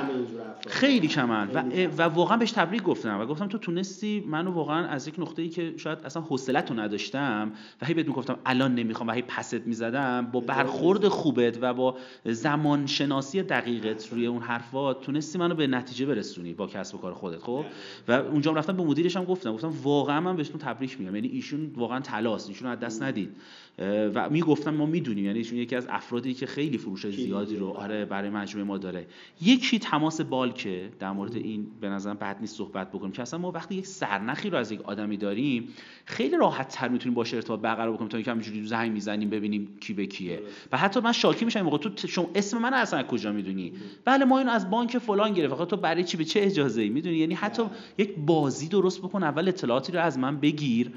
[0.66, 5.08] خیلی کمن و, و واقعا بهش تبریک گفتم و گفتم تو تونستی منو واقعا از
[5.08, 9.08] یک نقطه ای که شاید اصلا حوصلت رو نداشتم و هی بهت می‌گفتم الان نمی‌خوام
[9.08, 15.00] و هی پست می‌زدم با برخورد خوبت و با زمان شناسی دقیقت روی اون حرفات
[15.00, 17.64] تونستی منو به نتیجه برسونی با کسب و کار خودت خب؟
[18.08, 19.52] و اونجا رفتم به مدیرش هم گفتم.
[19.52, 21.14] گفتم واقعا من بهتون تبریک میگم.
[21.14, 23.36] یعنی ایشون واقعا تلاس ایشون از دست ندید.
[23.78, 25.24] و می‌گفتم ما می‌دونیم.
[25.24, 29.06] یعنی ایشون یکی از افرادی که خیلی فروش زیادی رو آره برای مجموعه ما داره.
[29.42, 33.50] یکی تماس بالکه در مورد این به نظرم بد نیست صحبت بکنیم که اصلا ما
[33.50, 35.68] وقتی یک سرنخی رو از یک آدمی داریم
[36.04, 39.92] خیلی راحت تر می‌تونیم باشه ارتباط برقرار بکنیم تا اینکه همینجوری زنگ می‌زنیم ببینیم کی
[39.92, 40.40] به کیه.
[40.72, 43.72] و حتی من شاکی میشم موقع تو شما اسم من اصلا کجا می‌دونی؟
[44.04, 47.16] بله ما اینو از بانک فلان گرفت تو برای چی؟ به چه اجازه ای می‌دونی؟
[47.16, 47.62] یعنی حتی
[47.98, 50.92] یک بازی درست بکن اول اطلاعاتی رو از من بگیر.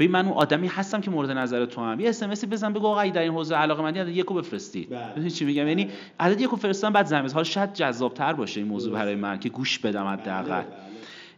[0.00, 2.00] ببین من اون آدمی هستم که مورد نظر تو هم.
[2.00, 4.90] یه اس ام بزن بگو آقا در این حوزه علاقه مندی عدد یکو بفرستید.
[5.16, 5.88] ببین چی میگم؟ یعنی
[6.20, 7.30] عدد یکو فرستادن بعد زمین.
[7.30, 10.62] حال شاید جذاب تر باشه این موضوع برای من که گوش بدم حداقل.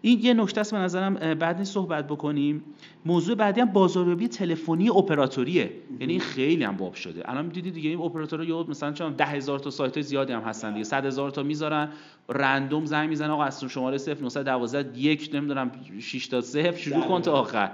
[0.04, 2.62] این یه نکته است به نظرم بعد این صحبت بکنیم.
[3.06, 5.70] موضوع بعدی هم بازاریابی تلفنی اپراتوریه.
[6.00, 7.30] یعنی این خیلی هم باب شده.
[7.30, 10.72] الان دیدی دیگه این اپراتورها یه مثلا چون ده هزار تا سایت زیادی هم هستن
[10.72, 10.84] دیگه.
[10.84, 11.88] 100 هزار تا می‌ذارن.
[12.28, 13.30] رندوم زنگ می‌زنن.
[13.30, 17.70] آقا از شماره 0912 یک نمی‌دونم 6 تا 0 شروع کن تا آخر.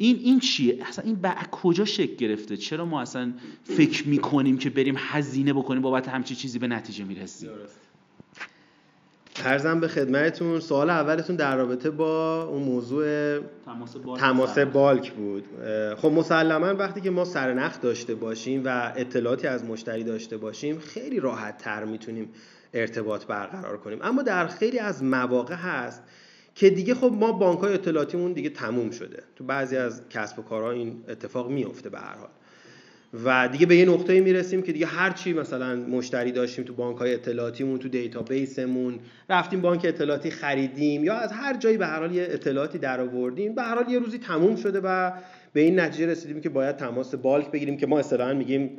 [0.00, 3.32] این این چیه؟ اصلا این با کجا شکل گرفته؟ چرا ما اصلا
[3.64, 7.50] فکر می‌کنیم که بریم هزینه بکنیم بابت همچی چیزی به نتیجه می‌رسیم؟
[9.44, 15.44] ارزم به خدمتتون سوال اولتون در رابطه با اون موضوع تماس بالک, تماس بالک بود.
[15.96, 21.20] خب مسلما وقتی که ما سرنخ داشته باشیم و اطلاعاتی از مشتری داشته باشیم خیلی
[21.20, 22.28] راحت تر می‌تونیم
[22.74, 23.98] ارتباط برقرار کنیم.
[24.02, 26.02] اما در خیلی از مواقع هست
[26.58, 29.22] که دیگه خب ما بانک های اطلاعاتیمون دیگه تموم شده.
[29.36, 32.28] تو بعضی از کسب و کارها این اتفاق میفته به هر حال.
[33.24, 36.96] و دیگه به یه نقطه می‌رسیم که دیگه هر چی مثلا مشتری داشتیم تو بانک
[36.96, 38.98] های اطلاعاتیمون تو دیتابیسمون
[39.30, 43.54] رفتیم بانک اطلاعاتی خریدیم یا از هر جایی به هر حال یه اطلاعاتی در آوردیم
[43.54, 45.12] به هر حال یه روزی تموم شده و
[45.52, 48.70] به این نتیجه رسیدیم که باید تماس بالک بگیریم که ما اصطلاحا میگیم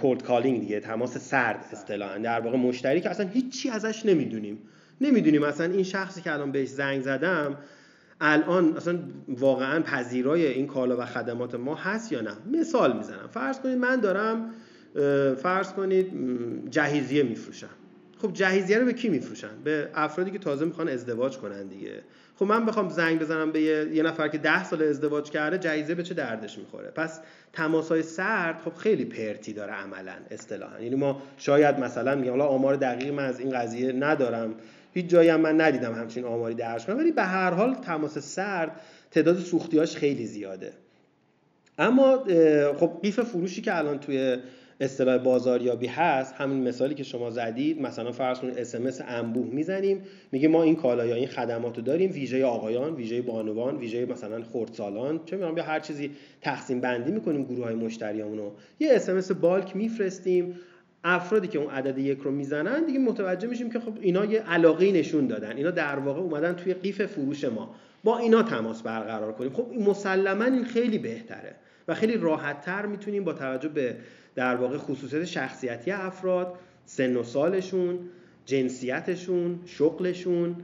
[0.00, 2.18] کورد کالینگ دیگه تماس سرد اصطلاحا.
[2.18, 4.58] در واقع مشتری که اصلا هیچی ازش نمی‌دونیم.
[5.00, 5.42] نمی‌دونیم.
[5.42, 7.56] مثلا این شخصی که الان بهش زنگ زدم
[8.20, 13.28] الان اصلا واقعا پذیرای این کالا و خدمات ما هست یا نه؟ مثال می‌زنم.
[13.30, 14.50] فرض کنید من دارم
[15.36, 16.12] فرض کنید
[16.70, 17.68] جهیزیه میفروشم.
[18.22, 22.02] خب جهیزیه رو به کی میفروشن؟ به افرادی که تازه می‌خوان ازدواج کنن دیگه.
[22.36, 26.02] خب من بخوام زنگ بزنم به یه, نفر که ده سال ازدواج کرده جهیزیه به
[26.02, 27.20] چه دردش می‌خوره؟ پس
[27.52, 30.80] تماس های سرد خب خیلی پرتی داره عملا اصطلاحا.
[30.80, 34.54] یعنی ما شاید مثلا میگم حالا آمار دقیق من از این قضیه ندارم.
[34.96, 36.96] هیچ جایی هم من ندیدم همچین آماری درج کنم.
[36.96, 38.80] ولی به هر حال تماس سرد
[39.10, 40.72] تعداد سوختیاش خیلی زیاده.
[41.78, 42.24] اما
[42.76, 44.36] خب قیف فروشی که الان توی
[44.80, 50.48] اصطلاح بازاریابی هست همین مثالی که شما زدید مثلا فرض کنید SMS انبوه می‌زنیم میگه
[50.48, 55.36] ما این کالا یا این خدمات داریم ویژه آقایان ویژه بانوان ویژه مثلا خردسالان چه
[55.36, 60.54] می‌دونم یا هر چیزی تقسیم بندی می‌کنیم گروه های مشتریامون رو یه SMS bulk میفرستیم
[61.08, 64.92] افرادی که اون عدد یک رو می‌زنن دیگه متوجه میشیم که خب اینا یه علاقه
[64.92, 65.56] نشون دادن.
[65.56, 67.74] اینا در واقع اومدن توی قیف فروش ما.
[68.04, 69.52] با اینا تماس برقرار کنیم.
[69.52, 71.54] خب مسلما این خیلی بهتره
[71.88, 73.96] و خیلی راحت تر می‌تونیم با توجه به
[74.34, 76.54] در واقع خصوصیت شخصیتی افراد
[76.84, 77.98] سن و سالشون
[78.44, 80.56] جنسیتشون شغلشون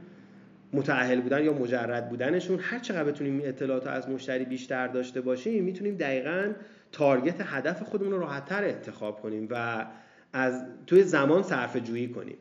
[0.73, 5.95] متأهل بودن یا مجرد بودنشون هر چقدر بتونیم اطلاعات از مشتری بیشتر داشته باشیم می‌تونیم
[5.95, 6.51] دقیقا
[6.91, 9.85] تارگت هدف خودمون رو راحتتر انتخاب کنیم و
[10.33, 12.37] از توی زمان صرف جویی کنیم.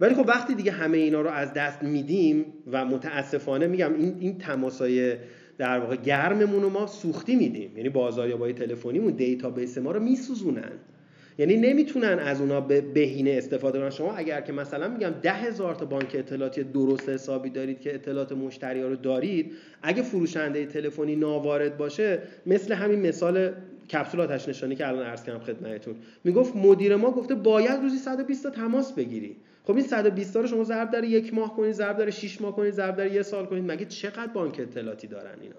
[0.00, 4.38] ولی خب وقتی دیگه همه اینا رو از دست میدیم و متاسفانه میگم این این
[4.38, 5.16] تماسای
[5.58, 7.76] در واقع گرممون رو ما سوختی میدیم.
[7.76, 10.72] یعنی بازاریابای تلفنیمون database ما رو میسوزونن.
[11.38, 13.90] یعنی نمی‌تونن از اونا به بهینه استفاده کنن.
[13.90, 18.32] شما اگر که مثلا میگم ده هزار تا بانک اطلاعاتی درست حسابی دارید که اطلاعات
[18.32, 23.52] مشتری ها رو دارید اگه فروشنده تلفنی ناوارد باشه مثل همین مثال
[23.92, 25.94] کپسول آتش نشانی که الان عرض کردم خدمتتون.
[26.24, 29.36] می‌گفت مدیر ما گفته باید روزی 120 تا تماس بگیری.
[29.64, 32.56] خب این 120 تا رو شما ضرب در یک ماه کنید ضرب در 6 ماه
[32.56, 35.54] کنید ضرب در یک سال کنید مگه چقدر بانک اطلاعاتی دارن اینا؟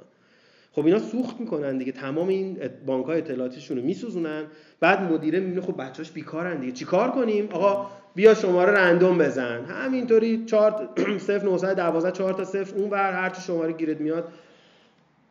[0.71, 1.91] خب اینا سوخت می‌کنن دیگه.
[1.91, 4.43] تمام این بانک های اطلاعاتیشون رو میسوزونن.
[4.79, 6.71] بعد مدیره می‌بینه خب بچه‌اش بیکارن دیگه.
[6.71, 9.65] چیکار کنیم؟ آقا بیا شماره رندوم بزن.
[9.65, 14.27] همینطوری 4 0 912 4 تا 0 اون ور هر چی شماره گیرت میاد.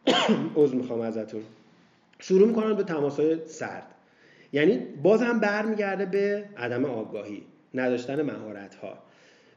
[0.56, 1.42] عذر می‌خوام ازتون.
[2.18, 3.86] شروع می‌کنن به تماسهای سرد.
[4.52, 7.42] یعنی باز هم برمیگرده به عدم آگاهی
[7.74, 8.98] نداشتن مهارت ها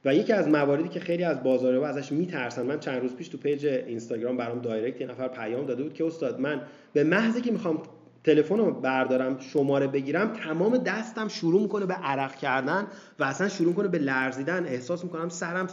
[0.06, 3.38] و یکی از مواردی که خیلی از بازاریابا ازش میترسن من چند روز پیش تو
[3.38, 6.62] page اینستاگرام برام direct یه نفر پیام داده بود که استاد من
[6.94, 7.84] به محضی که می‌خوام
[8.24, 12.88] تلفن رو بردارم شماره بگیرم تمام دستم شروع می‌کنه به عرق کردن
[13.20, 14.66] و اصلا شروع کنه به لرزیدن.
[14.66, 15.68] احساس می‌کنم سرم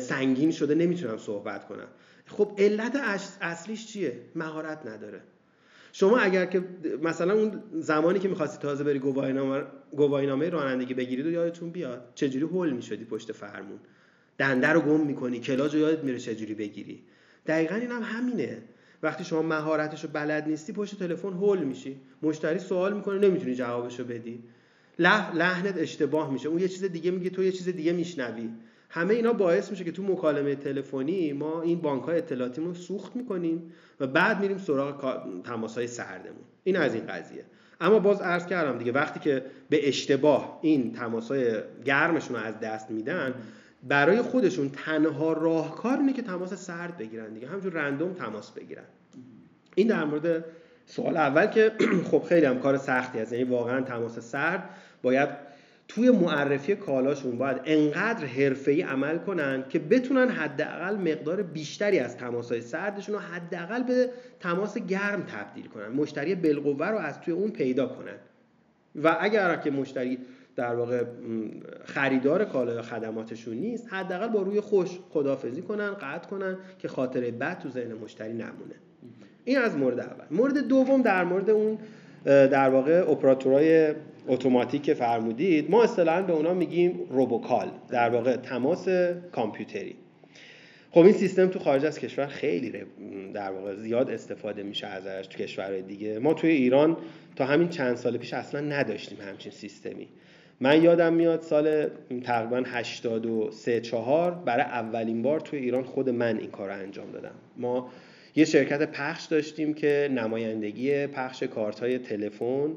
[0.00, 1.88] سنگین شده نمی‌تونم صحبت کنم.
[2.26, 2.96] خب علت
[3.40, 5.20] اصلیش چیه؟ مهارت نداره.
[5.92, 6.64] شما اگر که
[7.02, 8.98] مثلا اون زمانی که می‌خواستی تازه بری
[9.96, 12.12] گواهینامه رانندگی بگیرید و یادتون بیاد.
[12.14, 13.78] چجوری هول می‌شدی پشت فرمون؟
[14.38, 17.02] دنده رو گم می‌کنی کلاج رو یادت میره چجوری بگیری.
[17.46, 18.62] دقیقا این هم همینه.
[19.02, 22.00] وقتی شما مهارتش رو بلد نیستی پشت تلفن هول میشی.
[22.22, 24.42] مشتری سوال می‌کنه نمی‌تونی جوابش رو بدی
[24.98, 26.48] لحنت اشتباه میشه.
[26.48, 28.48] اون یه چیز دیگه میگه تو یه چیز دیگه میشنوی.
[28.92, 33.72] همه اینا باعث میشه که تو مکالمه تلفنی ما این بانک های اطلاعاتیمون سوخت می‌کنیم
[34.00, 36.44] و بعد میریم سراغ تماس های سردمون.
[36.64, 37.44] این از این قضیه.
[37.80, 41.52] اما باز عرض کردم دیگه وقتی که به اشتباه این تماس های
[41.84, 43.34] گرمشون رو از دست میدن
[43.88, 47.48] برای خودشون تنها راهکار اینه که تماس سرد بگیرن دیگه.
[47.48, 48.84] همجور رندوم تماس بگیرن.
[49.74, 50.44] این در مورد
[50.86, 51.72] سوال اول که
[52.10, 53.32] خب خیلی هم کار سختی هست.
[53.32, 54.70] یعنی واقعا تماس سرد
[55.02, 55.28] باید
[55.90, 62.60] توی معرفی کالاشون باید انقدر حرفه‌ای عمل کنن که بتونن حداقل مقدار بیشتری از تماسهای
[62.60, 64.10] سردشون رو حداقل به
[64.40, 65.88] تماس گرم تبدیل کنن.
[65.88, 68.16] مشتری بالقوه رو از توی اون پیدا کنن.
[69.02, 70.18] و اگر که مشتری
[70.56, 71.04] در واقع
[71.84, 77.30] خریدار کالا یا خدماتشون نیست حداقل با روی خوش خدافزی کنن قطع کنن که خاطره
[77.30, 78.74] بد تو ذهن مشتری نمونه.
[79.44, 80.24] این از مورد اول.
[80.30, 81.78] مورد دوم در مورد اون
[82.24, 83.94] در واقع اپراتورهای
[84.28, 88.88] اتوماتیک که فرمودید ما اصطلاحا به اونا میگیم روبوکال در واقع تماس
[89.32, 89.96] کامپیوتری.
[90.90, 92.72] خب این سیستم تو خارج از کشور خیلی
[93.34, 96.18] در واقع زیاد استفاده میشه ازش تو کشورهای دیگه.
[96.18, 96.96] ما توی ایران
[97.36, 100.08] تا همین چند سال پیش اصلا نداشتیم همچین سیستمی.
[100.60, 101.86] من یادم میاد سال
[102.24, 107.34] تقریبا 83 4 برای اولین بار توی ایران خود من این کار رو انجام دادم.
[107.56, 107.90] ما
[108.36, 112.70] یه شرکت پخش داشتیم که نمایندگی پخش کارت های تلفن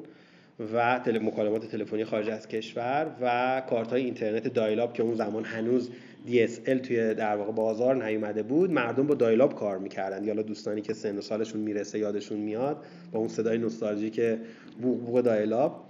[0.73, 1.19] و تل...
[1.19, 5.89] مکالمات تلفنی خارج از کشور و کارت های اینترنت دایلاب که اون زمان هنوز
[6.27, 10.27] DSL توی در واقع بازار نیومده بود مردم با دایلاب کار می‌کردن.
[10.27, 14.39] حالا دوستانی که سن و سالشون می‌رسه یادشون میاد با اون صدای نوستالژی که
[14.81, 15.83] بوق بوق دایلاب.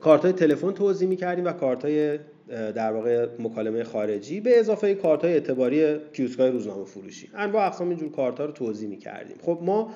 [0.00, 2.18] کارت های تلفن توضیح می‌کردیم و کارت های
[2.48, 8.10] در واقع مکالمه خارجی به اضافه کارت های اعتباری کیوسکای روزنامه فروشی انواع اقسام اینجور
[8.10, 9.36] کارت ها رو توضیح می‌کردیم.
[9.42, 9.94] خب ما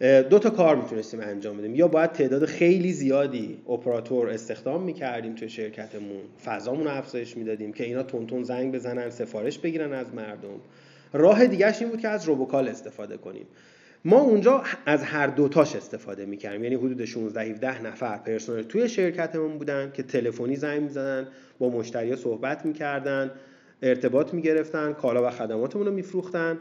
[0.00, 1.74] دو تا کار می‌تونستیم انجام بدیم.
[1.74, 6.20] یا باید تعداد خیلی زیادی اپراتور استخدام می‌کردیم توی شرکتمون.
[6.44, 10.60] فضامون افزایش می‌دادیم که اینا تون زنگ بزنن سفارش بگیرن از مردم.
[11.12, 13.46] راه دیگهش این بود که از روبوکال استفاده کنیم.
[14.04, 16.64] ما اونجا از هر دوتاش استفاده می‌کردیم.
[16.64, 21.28] یعنی حدود 16 17 نفر پرسنل توی شرکتمون بودن که تلفنی زنگ می‌زدن
[21.58, 23.30] با مشتری صحبت می‌کردن
[23.82, 26.58] ارتباط می‌گرفتن کالا و خدماتمون رو میفروختن.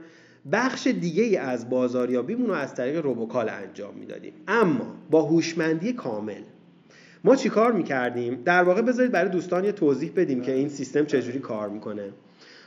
[0.51, 4.33] بخش دیگه از بازاریابیمون رو از طریق robocall انجام می‌دادیم.
[4.47, 6.41] اما با هوشمندی کامل.
[7.23, 11.39] ما چیکار می‌کردیم؟ در واقع بذارید برای دوستان یه توضیح بدیم که این سیستم چجوری
[11.39, 12.09] کار می‌کنه.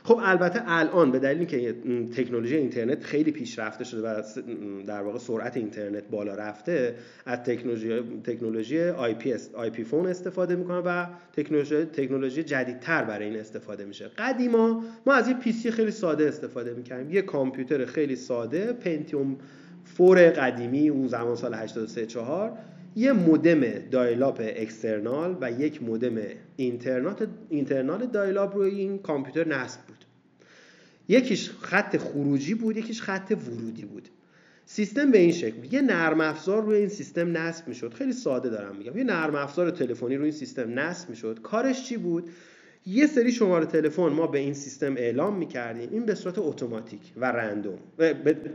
[0.03, 1.75] خب البته الان به دلیلی که
[2.15, 4.21] تکنولوژی اینترنت خیلی پیشرفته شده و
[4.87, 6.95] در واقع سرعت اینترنت بالا رفته
[7.25, 13.85] از تکنولوژی تکنولوژی IP IP phone استفاده می‌کنه و تکنولوژی تکنولوژی جدیدتر برای این استفاده
[13.85, 14.07] میشه.
[14.17, 17.15] قدیما ما از یه PC خیلی ساده استفاده می‌کردیم.
[17.15, 19.37] یه کامپیوتر خیلی ساده Pentium
[19.85, 22.57] four قدیمی اون زمان سال 83 4
[22.99, 23.61] یه مودم
[23.91, 26.17] dial-up external و یک مودم
[27.49, 30.05] internal dial-up روی این کامپیوتر نصب بود.
[31.07, 34.09] یکیش خط خروجی بود یکیش خط ورودی بود.
[34.65, 37.93] سیستم به این شکل یه نرم افزار روی این سیستم نصب می‌شد.
[37.93, 38.97] خیلی ساده دارم میگم.
[38.97, 41.39] یه نرم افزار تلفنی روی این سیستم نصب می‌شد.
[41.43, 42.29] کارش چی بود؟
[42.89, 45.89] یه سری شماره تلفن ما به این سیستم اعلام می‌کردیم.
[45.91, 47.79] این به صورت اتوماتیک و random.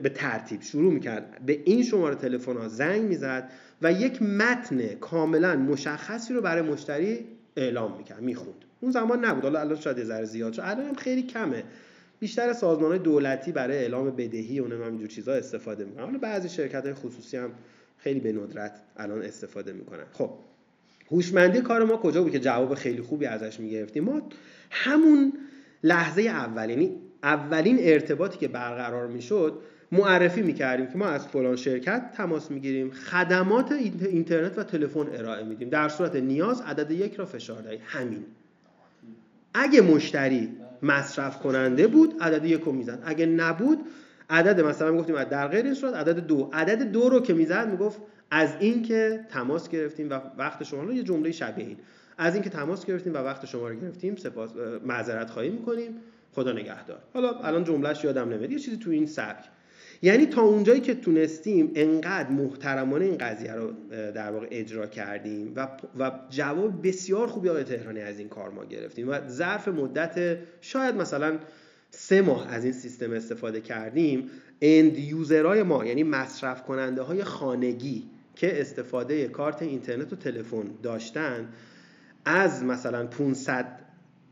[0.02, 1.40] به ترتیب شروع می‌کرد.
[1.46, 3.50] به این شماره تلفن ها زنگ می‌زد
[3.82, 7.26] و یک متن کاملا مشخصی رو برای مشتری
[7.56, 8.64] اعلام می‌کرد می‌خوند.
[8.80, 9.42] اون زمان نبود.
[9.42, 10.62] حالا الان شاید ذره زیاد شد.
[10.64, 11.64] الان هم خیلی کمه.
[12.20, 16.04] بیشتر سازمان های دولتی برای اعلام بدهی و نمی‌دونم اینجور چیزا استفاده می‌کنن.
[16.04, 17.50] حالا بعضی شرکت های خصوصی هم
[17.98, 20.04] خیلی به ندرت الان استفاده می‌کنن.
[20.12, 20.30] خب.
[21.10, 24.22] هوشمندی کار ما کجا بود که جواب خیلی خوبی ازش می‌گرفتیم؟ ما
[24.70, 25.32] همون
[25.82, 29.58] لحظه اول یعنی اولین ارتباطی که برقرار می‌شد
[29.92, 35.68] معرفی می‌کردیم که ما از فلان شرکت تماس می‌گیریم خدمات اینترنت و تلفن ارائه میدیم.
[35.68, 37.80] در صورت نیاز عدد یک را فشار دهید.
[37.84, 38.24] همین.
[39.54, 40.48] اگه مشتری
[40.82, 43.02] مصرف کننده بود عدد یک رو می‌زد.
[43.04, 43.78] اگه نبود
[44.30, 46.50] عدد مثلا می‌گفتیم در غیر این صورت عدد دو.
[46.52, 48.00] عدد دو رو که می‌زد می‌گفت
[48.30, 51.76] از این که تماس گرفتیم و وقت شما رو یه جمله شبیه این.
[52.18, 54.50] از اینکه تماس گرفتیم و وقت شما رو گرفتیم سپاس
[54.84, 55.96] معذرت خواهی می‌کنیم.
[56.32, 56.98] خدا نگهدار.
[57.14, 58.50] حالا الان جملهش یادم نمیاد.
[58.50, 59.44] یه چیزی تو این سبک.
[60.02, 65.68] یعنی تا اونجایی که تونستیم انقدر محترمانه این قضیه رو در واقع اجرا کردیم و,
[65.98, 70.94] و جواب بسیار خوبی آقای تهرانی از این کار ما گرفتیم و ظرف مدت شاید
[70.94, 71.38] مثلا
[71.90, 78.10] سه ماه از این سیستم استفاده کردیم اند یوزرهای ما یعنی مصرف کننده های خانگی
[78.36, 81.48] که استفاده کارت اینترنت و تلفن داشتن
[82.24, 83.84] از مثلا 500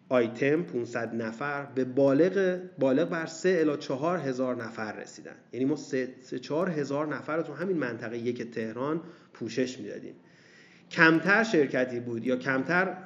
[0.09, 5.35] آیتم 500 نفر به بالغ بالغ بر 3 الی 4 هزار نفر رسیدن.
[5.53, 6.09] یعنی ما 3
[6.41, 9.01] 4 هزار نفر رو تو همین منطقه یک تهران
[9.33, 10.15] پوشش می‌دادیم.
[10.91, 12.97] کمتر شرکتی بود یا کمتر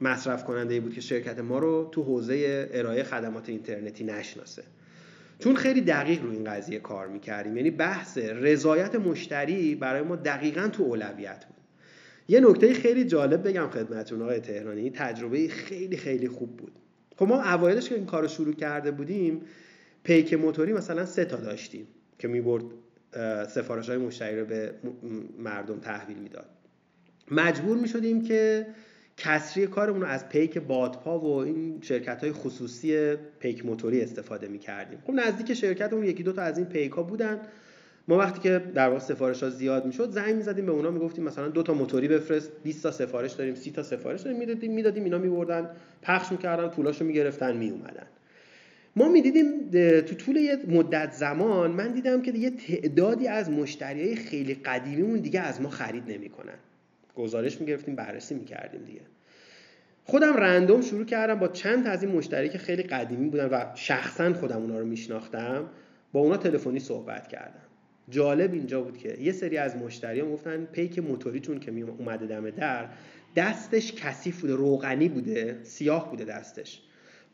[0.00, 4.62] مصرف کننده بود که شرکت ما رو تو حوزه ارائه خدمات اینترنتی نشناسه.
[5.38, 7.56] چون خیلی دقیق رو این قضیه کار می‌کردیم.
[7.56, 11.56] یعنی بحث رضایت مشتری برای ما دقیقا تو اولویت بود.
[12.28, 16.72] یه نکته خیلی جالب بگم خدمتتون آقای تهرانی تجربه خیلی خیلی خوب بود.
[17.16, 19.40] خب ما اوایلش که این کار رو شروع کرده بودیم
[20.02, 21.86] پیک موتوری مثلا سه تا داشتیم
[22.18, 22.64] که می‌برد
[23.48, 24.72] سفارش های مشتری رو به
[25.38, 26.48] مردم تحویل می‌داد.
[27.30, 28.66] مجبور می شدیم که
[29.16, 34.58] کسری کارمون رو از پیک بادپا و این شرکت های خصوصی پیک موتوری استفاده می
[34.58, 37.40] کردیم خب نزدیک شرکتمون یکی دو تا از این پیک ها بودن.
[38.08, 41.48] ما وقتی که در واقع سفارش ها زیاد می‌شد زنگ می‌زدیم به اونا می‌گفتیم مثلا
[41.48, 44.38] دو تا موتوری بفرست 20 تا سفارش داریم 30 تا سفارش داریم.
[44.38, 45.70] می‌دادیم می‌دادیم اینا میبردن
[46.02, 48.06] پخش می‌کردن پولاشو می‌گرفتن میومدن
[48.96, 54.54] ما می‌دیدیم تو طول یه مدت زمان من دیدم که یه تعدادی از مشتری خیلی
[54.54, 56.58] قدیمیمون دیگه از ما خرید نمی‌کنن.
[57.16, 59.00] گزارش می‌گرفتیم بررسی می‌کردیم دیگه.
[60.04, 64.32] خودم رندوم شروع کردم با چند از این مشتری که خیلی قدیمی بودن و شخصا
[64.32, 65.68] خودم اونا رو میشناختم
[66.12, 67.62] با اونا تلفنی صحبت کردم.
[68.08, 72.88] جالب اینجا بود که یه سری از مشتریان گفتن پیک موتوریتون که اومده دم در
[73.36, 76.82] دستش کثیف بوده روغنی بوده سیاه بوده دستش.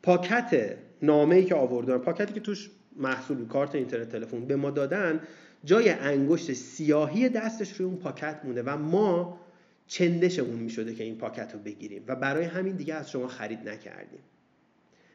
[0.03, 5.19] پاکت نامه ای که آوردن پاکتی که توش محصول کارت اینترنت تلفن به ما دادن
[5.65, 9.39] جای انگشت سیاهی دستش روی اون پاکت مونده و ما
[9.87, 12.03] چندشمون می‌شده که این پاکت رو بگیریم.
[12.07, 14.19] و برای همین دیگه از شما خرید نکردیم.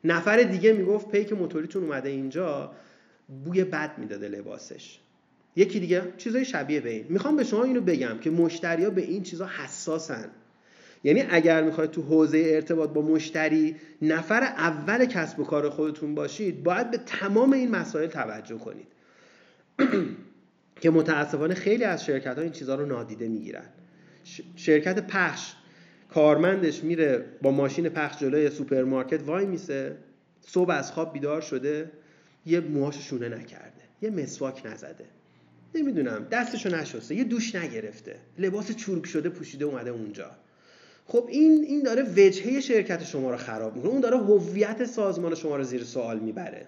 [0.04, 2.72] نفر دیگه می‌گفت پیک موتوریتون اومده اینجا
[3.44, 4.98] بوی بد می‌داده لباسش.
[5.56, 7.06] یکی دیگه چیزای شبیه به این.
[7.08, 10.30] می‌خوام به شما اینو بگم که مشتریا به این چیزا حساسن.
[11.04, 16.62] یعنی اگر می‌خواید تو حوزه ارتباط با مشتری نفر اول کسب و کار خودتون باشید
[16.62, 18.86] باید به تمام این مسائل توجه کنید.
[20.82, 23.66] که متاسفانه خیلی از شرکت ها این چیزها رو نادیده می‌گیرن.
[24.56, 25.52] شرکت پخش.
[26.10, 29.96] کارمندش میره با ماشین پخش جلوی سوپرمارکت وای میسه
[30.40, 31.90] صبح از خواب بیدار شده
[32.46, 35.04] یه موهاشو شونه نکرده یه مسواک نزده.
[35.74, 40.30] نمی‌دونم دستشو نشسته یه دوش نگرفته لباس چروک شده پوشیده اومده اونجا.
[41.06, 45.56] خب این این داره وجهه شرکت شما رو خراب می‌کنه اون داره هویت سازمان شما
[45.56, 46.66] رو زیر سوال می‌بره.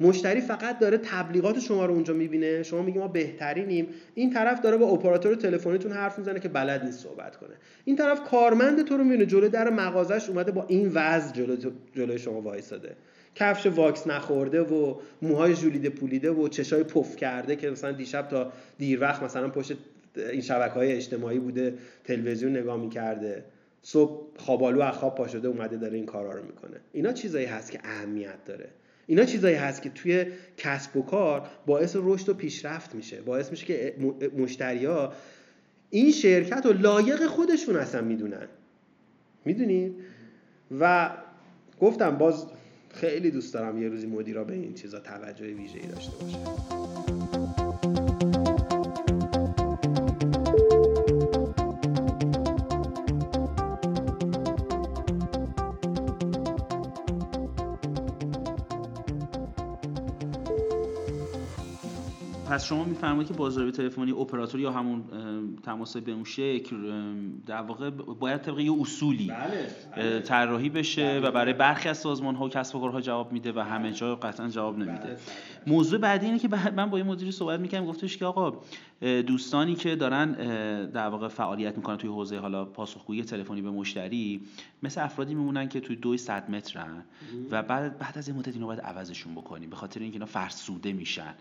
[0.00, 2.62] مشتری فقط داره تبلیغات شما رو اونجا می‌بینه.
[2.62, 3.88] شما میگی ما بهترینیم.
[4.14, 7.54] این طرف داره با اپراتور تلفنیتون حرف می‌زنه که بلد نیست صحبت کنه.
[7.84, 9.26] این طرف کارمند تو رو می‌بینه.
[9.26, 11.56] جلو در مغازش اومده با این وضع جلو
[11.94, 12.96] جلوی شما وایساده.
[13.34, 18.52] کفش واکس نخورده و موهای ژولیده پولیده و چشای پف کرده که مثلا دیشب تا
[18.78, 19.76] دیر وقت مثلا پشت
[20.16, 21.74] این شبکه های اجتماعی بوده
[22.04, 23.44] تلویزیون نگاه می‌کرده.
[23.82, 26.76] صبح خوابالو از خواب پاشده اومده داره این کارا رو می‌کنه.
[26.92, 28.68] اینا چیزایی هست که اهمیت داره.
[29.10, 33.20] اینا چیزایی هست که توی کسب و کار باعث رشد و پیشرفت میشه.
[33.20, 33.94] باعث میشه که
[34.38, 35.12] مشتریا
[35.90, 38.48] این شرکت رو لایق خودشون اصلا می‌دونن.
[39.44, 39.94] می‌دونید
[40.80, 41.10] و
[41.80, 42.46] گفتم باز
[42.90, 47.29] خیلی دوست دارم یه روزی مدیرا به این چیزا توجه ویژه‌ای داشته باشه
[62.60, 65.04] پس شما میفرمایید که بازاریابی تلفنی اپراتور یا همون
[65.62, 66.76] تماس به اون شکل
[67.46, 70.20] در واقع باید طبق یه اصولی بله، بله.
[70.20, 71.28] طراحی بشه بله.
[71.28, 74.16] و برای برخی از سازمان ها و کسب و کارها جواب میده و همه جا
[74.16, 75.16] قطعا جواب نمیده
[75.66, 78.60] موضوع بعدی اینه که من با یه مدیری صحبت می‌کنم گفتش که آقا
[79.00, 80.32] دوستانی که دارن
[80.86, 84.40] در واقع فعالیت می‌کنن توی حوزه حالا پاسخگویی تلفنی به مشتری
[84.82, 87.04] مثل افرادی میمونن که توی دوی صد مترن
[87.50, 90.92] و بعد بعد از این مدت اینو باید عوضشون بکنیم به خاطر اینکه اینا فرسوده
[90.92, 91.34] میشن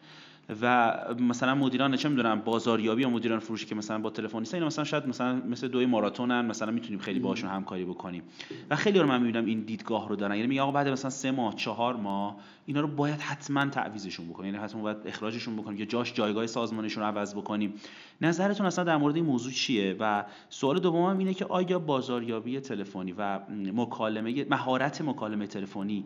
[0.62, 4.86] و مثلا مدیران چه می‌دونم بازاریابی یا مدیران فروشی که مثلا با تلفنیست اینا مثلا
[4.86, 8.24] شاید مثلا مثل دوی ماراتونن مثلا می‌تونیم خیلی باشون همکاری بکنیم.
[8.70, 10.36] و خیلی رو من می‌بینم این دیدگاه رو دارن.
[10.36, 12.36] یعنی میگه آقا بعد مثلا سه ماه چهار ماه
[12.66, 14.54] اینا رو باید حتما تعویضشون بکنیم.
[14.54, 17.74] یعنی حتما باید اخراجشون بکنیم یا جاش جایگاه سازمانشون رو عوض بکنیم.
[18.22, 23.12] نظرتون اصلا در مورد این موضوع چیه؟ و سوال دومم اینه که آیا بازاریابی تلفنی
[23.18, 23.39] و
[23.74, 26.06] مکالمه مهارت مکالمه تلفنی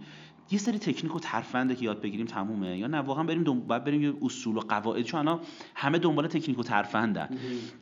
[0.53, 2.77] یه سری تکنیک و ترفنده که یاد بگیریم تمومه.
[2.77, 5.03] یا نه واقعا بریم دنبال باید بریم یه اصول و قواعد.
[5.03, 5.39] چون الان
[5.75, 7.29] همه دنبال تکنیک و ترفندن.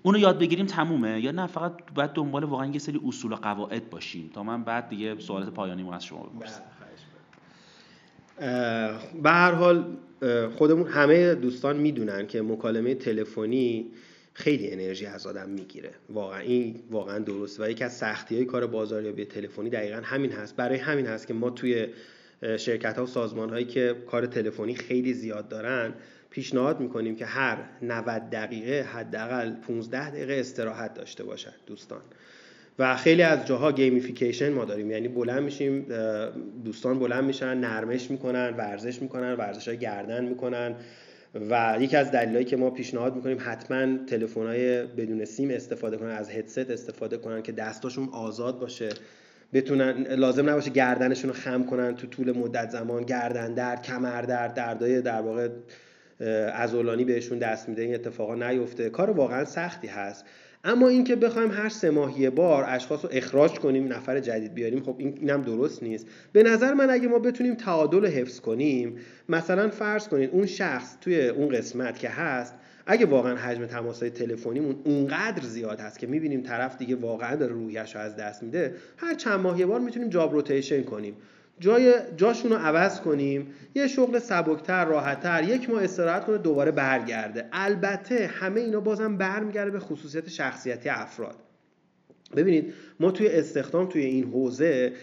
[0.04, 1.22] اونو یاد بگیریم تمومه.
[1.22, 4.30] یا نه فقط باید دنبال واقعا یه سری اصول و قواعد باشیم.
[4.34, 6.62] تا من بعد دیگه سوالات پایانی از شما بپرسم.
[9.24, 9.98] به هر حال
[10.58, 13.86] خودمون همه دوستان می‌دونن که مکالمه تلفنی
[14.34, 15.92] خیلی انرژی از آدم می‌گیره.
[16.10, 17.60] واقعا این واقعا درست.
[17.60, 20.56] و یکی از سختی های کار بازاریابی تلفنی دقیقا همین هست.
[20.56, 21.88] برای همین هست که ما توی
[22.58, 25.94] شرکت ها و سازمان هایی که کار تلفنی خیلی زیاد دارن
[26.30, 32.02] پیشنهاد می‌کنیم که هر 90 دقیقه حداقل 15 دقیقه استراحت داشته باشن دوستان.
[32.80, 34.92] و خیلی از جاها gamification ما داریم.
[34.92, 35.86] یعنی بلند میشیم
[36.66, 40.76] دوستان بلند میشن نرمش می‌کنن ورزش می‌کنن ورزش های گردن می‌کنن.
[41.50, 43.98] و یکی از دلایلی که ما پیشنهاد می‌کنیم حتما
[44.36, 48.90] های بدون سیم استفاده کنن از هدست استفاده کنن که دستاشون آزاد باشه.
[49.54, 53.04] بتونن لازم نباشه گردنشون رو خم کنن تو طول مدت زمان.
[53.04, 55.50] گردن درد کمر درد دردای در واقع
[56.54, 57.82] ازولانی بهشون دست میده.
[57.82, 58.90] این اتفاقا نیفته.
[58.90, 60.26] کار واقعا سختی هست.
[60.64, 64.96] اما اینکه بخوایم هر سه ماه بار اشخاص رو اخراج کنیم نفر جدید بیاریم خب
[64.98, 66.08] این اینم درست نیست.
[66.34, 68.98] به نظر من اگه ما بتونیم تعادل حفظ کنیم
[69.30, 72.56] مثلا فرض کنید اون شخص توی اون قسمت که هست
[72.86, 77.96] اگه واقعا حجم تماسهای تلفنیمون اونقدر زیاد هست که می‌بینیم طرف دیگه واقعا داره روحیش
[77.96, 81.16] رو از دست میده هر چند ماه یه بار می‌تونیم جاب روتیشن کنیم.
[81.60, 87.46] جای جاشون رو عوض کنیم یه شغل سبکتر راحتتر یک ماه استراحت کنه دوباره برگرده.
[87.52, 91.36] البته همه اینا بازم برمیگرده به خصوصیت شخصیتی افراد.
[92.36, 94.94] ببینید ما توی استخدام توی این حوزه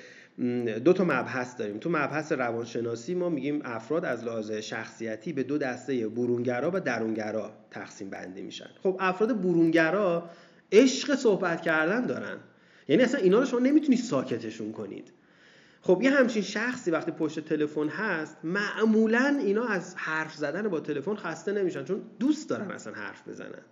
[0.84, 1.78] دو تا مبحث داریم.
[1.78, 7.52] تو مبحث روانشناسی ما میگیم افراد از لحاظ شخصیتی به دو دسته برونگرا و درونگرا
[7.70, 8.70] تقسیم بندی میشن.
[8.82, 10.30] خب افراد برونگرا
[10.72, 12.36] عشق صحبت کردن دارن.
[12.88, 15.12] یعنی اصلا اینا رو شما نمی‌تونید ساکتشون کنید.
[15.82, 21.14] خب یه همچین شخصی وقتی پشت تلفن هست معمولا اینا از حرف زدن با تلفن
[21.14, 23.62] خسته نمیشن چون دوست دارن اصلا حرف بزنن.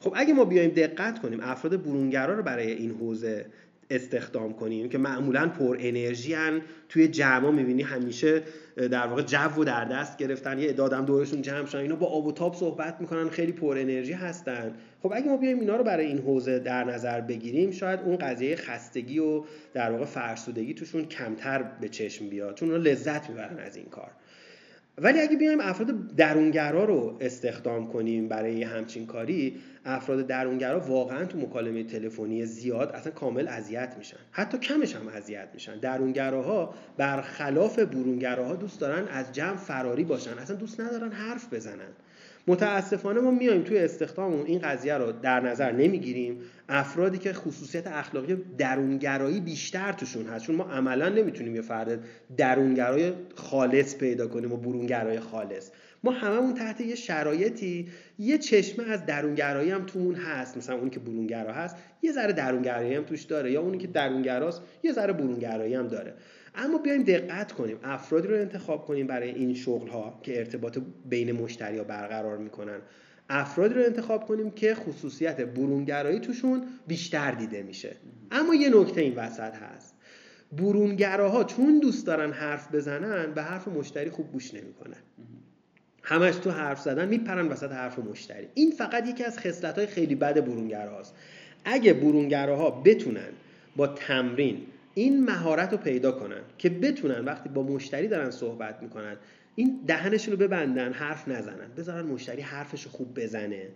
[0.00, 3.46] خب اگه ما بیایم دقت کنیم افراد برونگرا رو برای این حوزه
[3.90, 4.88] استخدام کنیم.
[4.88, 6.60] که معمولا پر انرژی هن.
[6.88, 8.42] توی جمع می‌بینی همیشه
[8.76, 10.58] در واقع جو و در دست گرفتن.
[10.58, 11.80] یه ادادم دورشون جمع شدن.
[11.80, 13.28] اینا با آب و تاب صحبت می‌کنن.
[13.28, 14.74] خیلی پر انرژی هستن.
[15.02, 18.56] خب اگه ما بیایم اینا رو برای این حوزه در نظر بگیریم شاید اون قضیه
[18.56, 22.54] خستگی و در واقع فرسودگی توشون کمتر به چشم بیاد.
[22.54, 24.10] چون اونا لذت می‌برن از این کار.
[25.02, 31.38] ولی اگه بیایم افراد درونگرا رو استخدام کنیم برای همچین کاری افراد درونگرا واقعا تو
[31.38, 34.16] مکالمه تلفنی زیاد اصلا کامل اذیت میشن.
[34.30, 35.78] حتی کمش هم اذیت میشن.
[35.78, 40.38] درونگراها برخلاف برونگراها دوست دارن از جمع فراری باشن.
[40.38, 41.92] اصلا دوست ندارن حرف بزنن.
[42.48, 46.40] متاسفانه ما میایم توی استخداممون این قضیه رو در نظر نمی‌گیریم.
[46.68, 50.44] افرادی که خصوصیت اخلاقی درونگرایی بیشتر توشون هست.
[50.44, 52.04] چون ما عملا نمی‌تونیم یه فرد
[52.36, 55.70] درونگرای خالص پیدا کنیم و برونگرای خالص.
[56.04, 57.88] ما هممون تحت یه شرایطی
[58.18, 60.56] یه چشمه از درونگرایی هم تومون هست.
[60.56, 63.52] مثلا اونی که برونگرا هست یه ذره درونگرایی هم توش داره.
[63.52, 66.14] یا اونی که درونگراست یه ذره برونگرایی هم داره.
[66.58, 70.78] اما بیایم دقت کنیم افرادی رو انتخاب کنیم برای این شغل ها که ارتباط
[71.08, 72.78] بین مشتری ها برقرار می‌کنن.
[73.28, 77.96] افرادی رو انتخاب کنیم که خصوصیت برونگرایی توشون بیشتر دیده میشه.
[78.30, 79.94] اما یه نکته این وسط هست.
[80.52, 84.96] برونگراها چون دوست دارن حرف بزنن به حرف مشتری خوب گوش نمی‌کنن.
[86.02, 88.46] همش تو حرف زدن میپرن وسط حرف مشتری.
[88.54, 91.14] این فقط یکی از خصلت های خیلی بد برونگراهاست
[91.64, 93.28] اگه برونگراها بتونن
[93.76, 99.16] با تمرین این مهارت رو پیدا کنن که بتونن وقتی با مشتری دارن صحبت می‌کنن
[99.54, 101.68] این دهنشون رو ببندن حرف نزنن.
[101.76, 103.68] بذارن مشتری حرفش رو خوب بزنه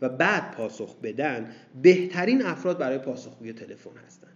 [0.00, 1.50] و بعد پاسخ بدن.
[1.82, 4.28] بهترین افراد برای پاسخگوی تلفن هستن.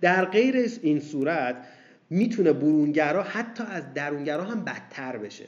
[0.00, 1.66] در غیر این صورت
[2.10, 5.46] می‌تونه برونگرا حتی از درونگرا هم بدتر بشه.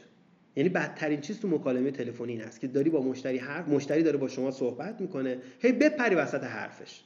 [0.56, 4.16] یعنی بدترین چیز تو مکالمه تلفنی این هست که داری با مشتری حرف مشتری داره
[4.16, 7.00] با شما صحبت می‌کنه هی بپری وسط حرفش.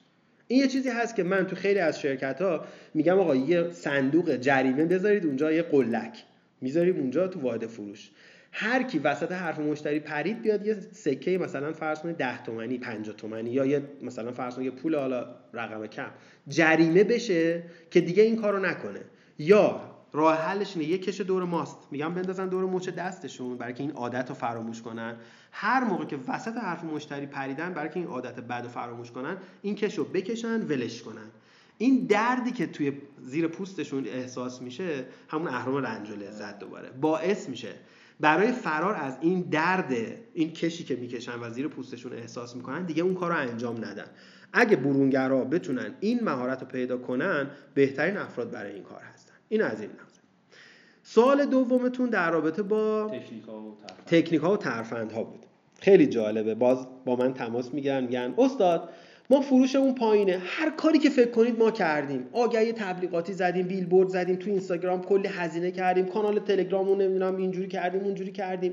[0.53, 4.37] این یه چیزی هست که من تو خیلی از شرکت ها میگم آقا یه صندوق
[4.37, 6.25] جریمه بذارید اونجا یه قلک
[6.61, 8.11] می‌ذاریم اونجا تو واحد فروش.
[8.53, 13.17] هر کی وسط حرف مشتری پرید بیاد یه سکه مثلا فرض کنید 10 تومانی 50
[13.17, 16.11] تومانی یا یه مثلا فرض کنید پول حالا رقم کم
[16.49, 19.01] جریمه بشه که دیگه این کارو نکنه.
[19.39, 19.81] یا
[20.13, 21.79] راه حلش اینه یه کش دور ماست.
[21.91, 25.17] میگم بندازن دور مچ دستشون برای که این عادت رو فراموش کنن.
[25.53, 29.37] هر موقع که وسط حرف مشتری پریدن برای که این عادت بد و فراموش کنن
[29.63, 31.31] این کشو بکشن ولش کنن.
[31.79, 36.91] این دردی که توی زیر پوستشون احساس میشه همون اهرام رنج و لذت دوباره.
[36.91, 37.75] باعث میشه.
[38.21, 39.93] برای فرار از این درد
[40.35, 44.07] این کشی که می‌کشن و زیر پوستشون احساس می‌کنن دیگه اون کار رو انجام ندن.
[44.53, 49.35] اگه برونگرا بتونن این مهارت رو پیدا کنن بهترین افراد برای این کار هستن.
[49.49, 49.91] این از این
[51.03, 53.11] سوال دومتون در رابطه با
[54.07, 55.47] تکنیک ها و ترفند ها بود.
[55.81, 56.55] خیلی جالبه.
[56.55, 58.89] باز با من تماس می‌گیرن میگن استاد
[59.31, 60.39] ما فروشمون پایینه.
[60.45, 62.27] هر کاری که فکر کنید ما کردیم.
[62.33, 68.01] آگهی تبلیغاتی زدیم بیلبورد زدیم تو اینستاگرام کلی هزینه کردیم کانال تلگراممون نمی‌دونم اینجوری کردیم
[68.01, 68.73] اونجوری کردیم.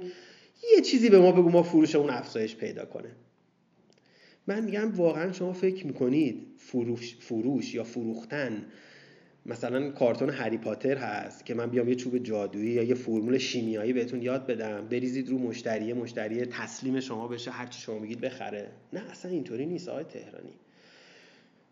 [0.75, 3.09] یه چیزی به ما بگو ما فروشمون افزایش پیدا کنه.
[4.47, 8.65] من میگم واقعا شما فکر می‌کنید فروش, فروش یا فروختن
[9.49, 13.93] مثلا کارتون هری پاتر هست که من بیام یه چوب جادویی یا یه فرمول شیمیایی
[13.93, 18.67] بهتون یاد بدم بریزید رو مشتری مشتری تسلیم شما بشه هر چی شما میگید بخره.
[18.93, 20.53] نه اصلا اینطوری نیست آقای تهرانی.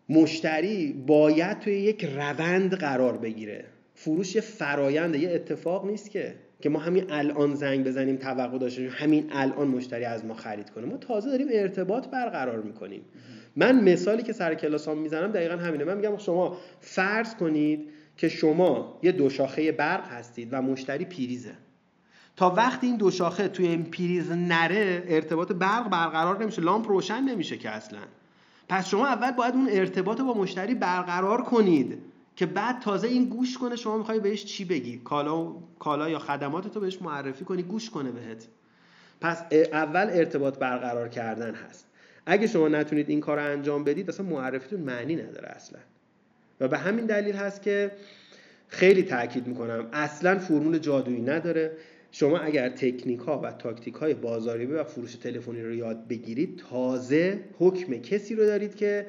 [0.08, 3.64] مشتری باید توی یک روند قرار بگیره.
[3.94, 8.88] فروش یه فراینده یه اتفاق نیست که که ما همین الان زنگ بزنیم توقع داشته
[8.88, 10.86] همین الان مشتری از ما خرید کنه.
[10.86, 13.04] ما تازه داریم ارتباط برقرار می‌کنیم.
[13.56, 15.84] من مثالی که سر کلاسام می‌زنم دقیقا همینه.
[15.84, 21.54] من میگم شما فرض کنید که شما یه دو شاخه برق هستید و مشتری پیریزه.
[22.36, 27.20] تا وقتی این دو شاخه توی این پریز نره ارتباط برق برقرار نمیشه لامپ روشن
[27.20, 28.00] نمیشه که اصلا.
[28.68, 31.98] پس شما اول باید اون ارتباط با مشتری برقرار کنید.
[32.38, 36.68] که بعد تازه این گوش کنه شما می‌خوای بهش چی بگی؟ کالا کالا یا خدمات
[36.74, 38.46] تو بهش معرفی کنی گوش کنه بهت.
[39.20, 41.86] پس اول ارتباط برقرار کردن هست.
[42.26, 45.78] اگه شما نتونید این کار رو انجام بدید اصلا معرفیتون معنی نداره اصلا.
[46.60, 47.90] و به همین دلیل هست که
[48.68, 51.72] خیلی تاکید می‌کنم اصلا فرمول جادویی نداره.
[52.12, 57.40] شما اگر تکنیک ها و تاکتیک های بازاریابی و فروش تلفنی رو یاد بگیرید تازه
[57.58, 59.06] حکم کسی رو دارید که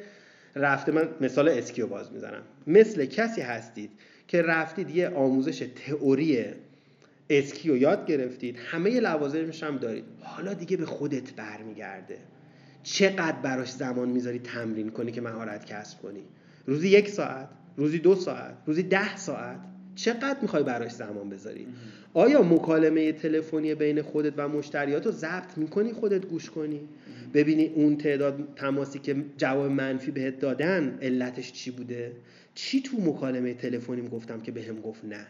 [0.59, 2.41] رفته من مثال اسکیو باز می‌زنم.
[2.67, 3.89] مثل کسی هستید
[4.27, 6.45] که رفتید یه آموزش تئوری
[7.29, 10.03] اسکیو یاد گرفتید همه لوازمش هم دارید.
[10.21, 12.17] حالا دیگه به خودت برمیگرده.
[12.83, 16.23] چقدر براش زمان می‌ذاری تمرین کنی که مهارت کسب کنی؟
[16.65, 17.47] روزی یک ساعت
[17.77, 19.59] روزی دو ساعت روزی ده ساعت.
[19.95, 21.67] چقدر می‌خوای براش زمان بذاری؟
[22.13, 26.79] آیا مکالمه تلفنی بین خودت و مشتریات رو ضبط می‌کنی خودت گوش کنی؟
[27.33, 32.11] ببینی اون تعداد تماسی که جواب منفی بهت دادن علتش چی بوده؟
[32.55, 35.27] چی تو مکالمه تلفنیم گفتم که بهم گفت نه؟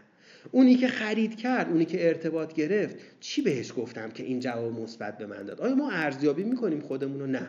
[0.52, 5.18] اونی که خرید کرد اونی که ارتباط گرفت چی بهش گفتم که این جواب مثبت
[5.18, 7.48] به من داد؟ آیا ما ارزیابی می‌کنیم خودمون رو نه.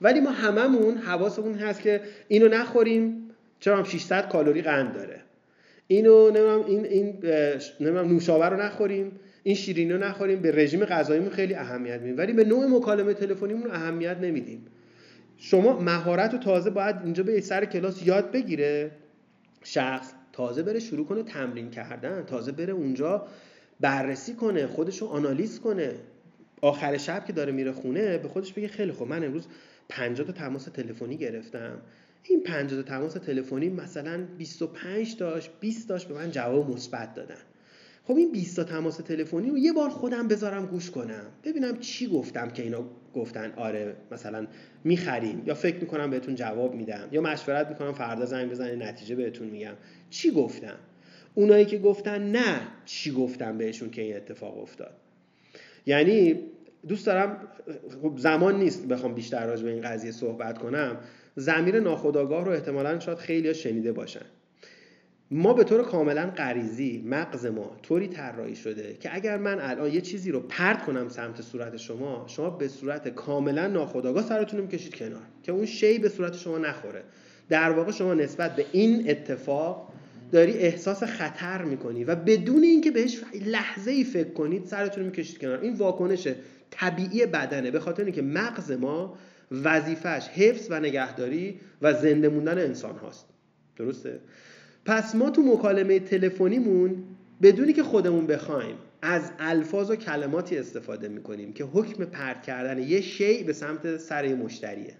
[0.00, 3.30] ولی ما هممون حواسمون هست که اینو نخوریم.
[3.60, 5.20] چرا 600 کالری قند داره.
[5.86, 7.18] اینو نمی‌دونم این این
[7.80, 9.12] نمی‌دونم نوشابه رو نخوریم.
[9.42, 12.16] این شیرینی رو نخوریم به رژیم غذاییمون خیلی اهمیت میدیم.
[12.18, 14.66] ولی به نوع مکالمه تلفنیمون اهمیت نمیدیم.
[15.36, 18.90] شما مهارت رو تازه باید اینجا به سر کلاس یاد بگیره.
[19.64, 23.26] شخص تازه بره شروع کنه تمرین کردن تازه بره اونجا
[23.80, 25.92] بررسی کنه خودشو آنالیز کنه.
[26.60, 29.46] آخر شب که داره میره خونه به خودش بگه خیلی خوب من امروز
[29.88, 31.78] 50 تا تماس تلفنی گرفتم.
[32.22, 37.34] این 50 تا تماس تلفنی مثلا 25 تاش 20 تاش به من جواب مثبت دادن.
[38.08, 41.24] خب این 20 تا تماس تلفنی رو یه بار خودم بذارم گوش کنم.
[41.44, 42.84] ببینم چی گفتم که اینا
[43.14, 43.52] گفتن.
[43.56, 44.46] آره مثلا
[44.84, 49.48] می‌خریم یا فکر می‌کنم بهتون جواب میدم یا مشورت می‌کنم فردا زنگ بزنید نتیجه بهتون
[49.48, 49.72] میگم.
[50.10, 50.76] چی گفتم؟
[51.34, 54.94] اونایی که گفتن نه چی گفتم بهشون که این اتفاق افتاد؟
[55.86, 56.40] یعنی
[56.88, 57.48] دوست دارم
[58.02, 60.96] خب زمان نیست بخوام بیشتر راجع به این قضیه صحبت کنم.
[61.36, 64.26] زمیر ناخودآگاه رو احتمالا شاید خیلی شنیده باشن.
[65.30, 70.00] ما به طور کاملا غریزی مغز ما طوری طراحی شده که اگر من الان یه
[70.00, 74.94] چیزی رو پرت کنم سمت صورت شما شما به صورت کاملا ناخودآگاه سرتون رو می‌کشید
[74.94, 77.02] کنار که اون شی به صورت شما نخوره.
[77.48, 79.92] در واقع شما نسبت به این اتفاق
[80.32, 85.38] داری احساس خطر می‌کنی و بدون اینکه بهش لحظه ای فکر کنید سرتون رو می‌کشید
[85.38, 85.60] کنار.
[85.60, 86.28] این واکنش
[86.70, 87.70] طبیعی بدنه.
[87.70, 89.18] به خاطر اینکه مغز ما
[89.50, 93.26] وظیفش حفظ و نگهداری و زنده موندن انسان هاست.
[93.76, 94.20] درسته؟
[94.84, 97.04] پس ما تو مکالمه تلفنیمون
[97.42, 103.00] بدونی که خودمون بخوایم از الفاظ و کلماتی استفاده می‌کنیم که حکم پرت کردن یه
[103.00, 104.94] شی به سمت سر مشتریه.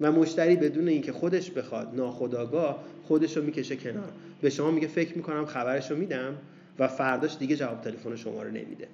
[0.00, 4.12] و مشتری بدون اینکه خودش بخواد ناخداگاه خودش رو می‌کشه کنار.
[4.42, 6.34] به شما میگه فکر می‌کنم خبرش رو میدم
[6.78, 8.88] و فرداش دیگه جواب تلفن شما رو نمیده.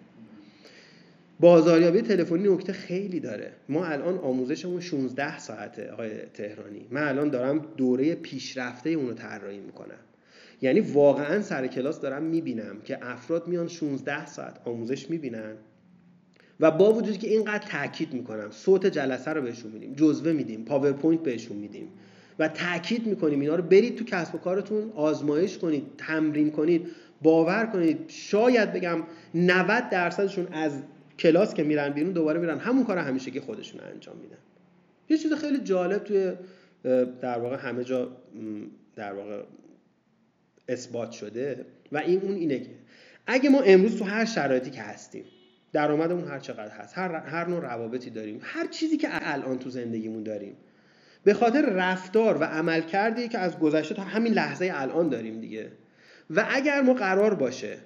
[1.40, 3.52] بازاریابی تلفنی نکته خیلی داره.
[3.68, 6.86] ما الان آموزشمون 16 ساعته آقای تهرانی.
[6.90, 9.98] من الان دارم دوره پیشرفته اون رو طراحی می‌کنم.
[10.64, 15.54] یعنی واقعا سر کلاس دارم می‌بینم که افراد میان 16 ساعت آموزش می‌بینن
[16.60, 21.22] و با وجودی که اینقدر تاکید می‌کنم صوت جلسه رو بهشون میدیم جزوه میدیم پاورپوینت
[21.22, 21.88] بهشون میدیم
[22.38, 26.86] و تاکید می‌کنیم اینا رو برید تو کسب و کارتون آزمایش کنید تمرین کنید
[27.22, 28.04] باور کنید.
[28.08, 29.02] شاید بگم
[29.34, 30.82] 90 درصدشون از
[31.18, 32.58] کلاس که میرن بیرون دوباره میرن.
[32.58, 34.38] همون کار همیشه که خودشون انجام میدن.
[35.08, 36.32] یه چیز خیلی جالب توی
[37.20, 38.08] در واقع همه جا
[38.96, 39.42] در واقع
[40.68, 42.70] اثبات شده و این اون اینه که
[43.26, 45.24] اگه ما امروز تو هر شرایطی که هستیم
[45.72, 50.22] درآمدمون هر چقدر هست هر, هر نوع روابطی داریم هر چیزی که الان تو زندگیمون
[50.22, 50.56] داریم
[51.24, 55.72] به خاطر رفتار و عمل کردی که از گذشته تا همین لحظه الان داریم دیگه.
[56.30, 57.78] و اگر ما قرار باشه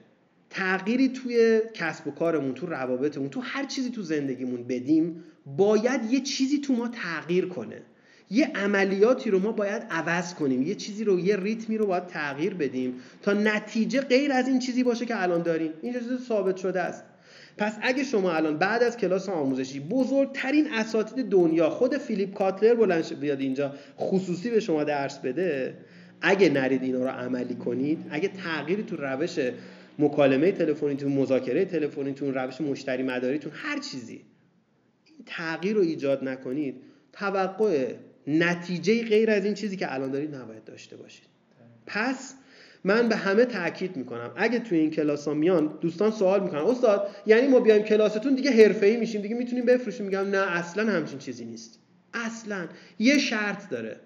[0.50, 6.20] تغییری توی کسب و کارمون تو روابطمون تو هر چیزی تو زندگیمون بدیم باید یه
[6.20, 7.82] چیزی تو ما تغییر کنه.
[8.30, 10.62] یه عملیاتی رو ما باید عوض کنیم.
[10.62, 14.82] یه چیزی رو یه ریتمی رو باید تغییر بدیم تا نتیجه غیر از این چیزی
[14.82, 15.72] باشه که الان داریم.
[15.82, 17.04] این چیز ثابت شده است.
[17.58, 23.20] پس اگه شما الان بعد از کلاس آموزشی بزرگترین اساتید دنیا خود فیلیپ کاتلر بلند
[23.20, 25.74] بیاد اینجا خصوصی به شما درس بده
[26.20, 29.38] اگه نرید اینا رو عملی کنید اگه تغییری تو روش
[29.98, 34.20] مکالمه تلفنیتون مذاکره تلفنیتون روش مشتری مداریتون هر چیزی
[35.06, 36.74] این تغییر رو ایجاد نکنید
[37.12, 37.94] توقع
[38.28, 41.24] نتیجه غیر از این چیزی که الان دارید نباید داشته باشید.
[41.86, 42.34] پس
[42.84, 44.32] من به همه تاکید می‌کنم.
[44.36, 46.60] اگه توی این کلاس ها میان دوستان سوال می‌کنن.
[46.60, 50.06] استاد یعنی ما بیایم کلاستون دیگه حرفه‌ای میشیم دیگه می‌تونیم بفروشیم.
[50.06, 51.78] میگم نه اصلا همچین چیزی نیست.
[52.14, 52.68] اصلا.
[52.98, 54.00] یه شرط داره.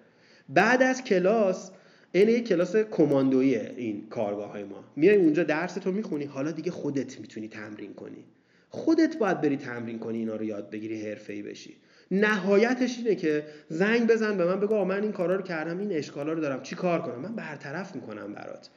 [0.49, 1.71] بعد از کلاس
[2.13, 4.85] این یه کلاس کماندویی این کارگاه های ما.
[4.97, 8.25] میای اونجا درس تو می‌خونی حالا دیگه خودت می‌تونی تمرین کنی.
[8.69, 11.77] خودت باید بری تمرین کنی اینا رو یاد بگیری حرفه‌ای بشی.
[12.13, 16.33] نهایتش اینه که زنگ بزن به من بگو من این کارا رو کردم این اشکالا
[16.33, 16.63] رو دارم.
[16.63, 18.69] چی کار کنم؟ من برطرف می‌کنم برات.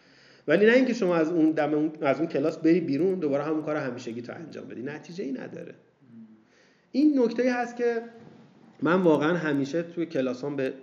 [0.48, 3.76] ولی نه اینکه شما از اون دم از اون کلاس بری بیرون دوباره همون کار
[3.76, 4.82] همیشگی تو انجام بدی.
[4.82, 5.76] نتیجه ای نداره.
[6.92, 8.02] این نکته هست که
[8.82, 10.74] من واقعا همیشه توی کلاسام به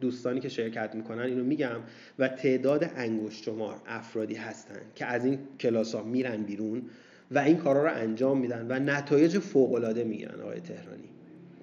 [0.00, 1.80] دوستانی که شرکت می‌کنن اینو میگم
[2.18, 6.82] و تعداد انگشت شمار افرادی هستن که از این کلاس ها میرن بیرون
[7.30, 11.15] و این کارا رو انجام میدن و نتایج فوق العاده می‌گیرن آقای تهرانی.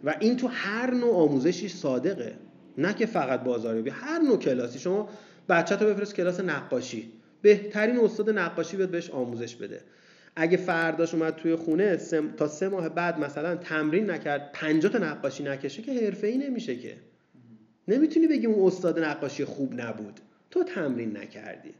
[0.04, 2.34] و این تو هر نوع آموزشی صادقه.
[2.78, 4.80] نه که فقط بازاریابی هر نوع کلاسی.
[4.80, 5.10] شما
[5.50, 7.12] بچه تو بفرست کلاس نقاشی.
[7.42, 9.82] بهترین استاد نقاشی بیاد بهش آموزش بده.
[10.36, 11.98] اگه فرداش اومد توی خونه
[12.38, 16.96] تا سه ماه بعد مثلا تمرین نکرد 50 تا نقاشی نکشه که حرفه‌ای نمیشه که.
[17.88, 20.20] نمی‌تونی بگی اون استاد نقاشی خوب نبود.
[20.52, 21.74] تو تمرین نکردی.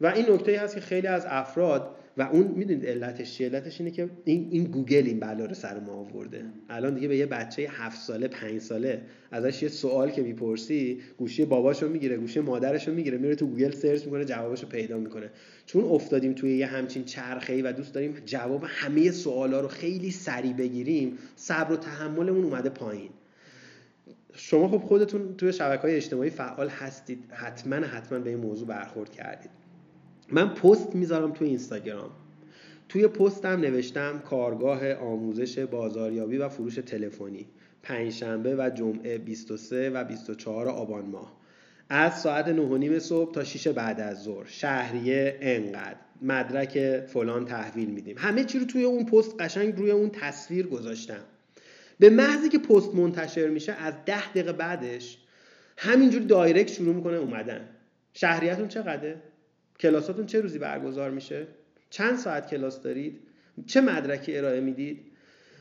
[0.00, 3.90] و این نکته هست که خیلی از افراد و اون می‌دونید علتش چیه؟ علتش اینه
[3.90, 6.44] که این, این گوگل این بلا رو سر ما آورده.
[6.68, 11.44] الان دیگه به یه بچه هفت ساله پنج ساله ازش یه سوال که می‌پرسی گوشی
[11.44, 15.30] باباشو می‌گیره گوشی مادرشو می‌گیره میره تو گوگل search می‌کنه جوابشو پیدا می‌کنه.
[15.66, 20.52] چون افتادیم توی یه همچین چرخه و دوست داریم جواب همه سوالا رو خیلی سریع
[20.52, 23.10] بگیریم صبر و تحملمون اومده پایین.
[24.32, 27.24] شما خب خودتون توی شبکه های اجتماعی فعال هستید.
[27.30, 29.65] حتما حتما به این موضوع برخورد کردید.
[30.28, 32.10] من پست می‌ذارم توی اینستاگرام.
[32.88, 37.46] توی پستم نوشتم کارگاه آموزش بازاریابی و فروش تلفنی.
[37.82, 41.36] پنجشنبه و جمعه 23 و 24 آبان ماه.
[41.88, 44.44] از ساعت 9 صبح تا 6 بعد از ظهر.
[44.46, 45.96] شهریه انقدر.
[46.22, 48.18] مدرک فلان تحویل میدیم.
[48.18, 51.24] همه چی رو توی اون پست قشنگ روی اون تصویر گذاشتم.
[51.98, 55.18] به محضی که پست منتشر میشه از ده دقیقه بعدش
[55.76, 57.68] همینجوری دایرکت شروع می‌کنه اومدن.
[58.12, 59.16] شهریتون چقدره؟
[59.80, 61.46] کلاساتون چه روزی برگزار میشه؟
[61.90, 63.18] چند ساعت کلاس دارید؟
[63.66, 64.98] چه مدرکی ارائه می‌دید؟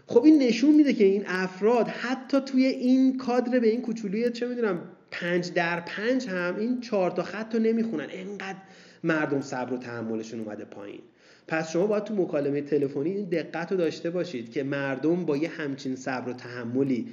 [0.07, 4.47] خب این نشون میده که این افراد حتی توی این کادر به این کوچولوی چه
[4.47, 4.81] می‌دونم
[5.11, 8.07] پنج در پنج هم این چهار تا خط رو نمی‌خونن.
[8.09, 8.57] انقدر
[9.03, 11.01] مردم صبر و تحملشون اومده پایین.
[11.47, 15.49] پس شما باید تو مکالمه تلفنی این دقت رو داشته باشید که مردم با یه
[15.49, 17.07] همچین صبر و تحملی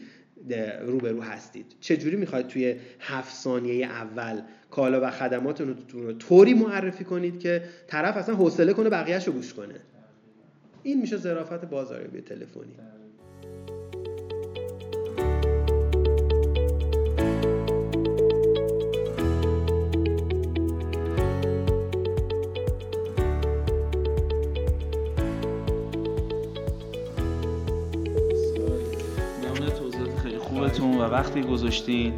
[0.87, 1.67] روبرو هستید.
[1.81, 8.17] چجوری می‌خواید توی هفت ثانیه اول کالا و خدماتتون رو طوری معرفی کنید که طرف
[8.17, 9.75] اصلا حوصله کنه بقیهش رو گوش کنه؟
[10.83, 12.75] این میشه ظرافت بازاریابی تلفنی.
[31.13, 32.15] وقتی گذاشتین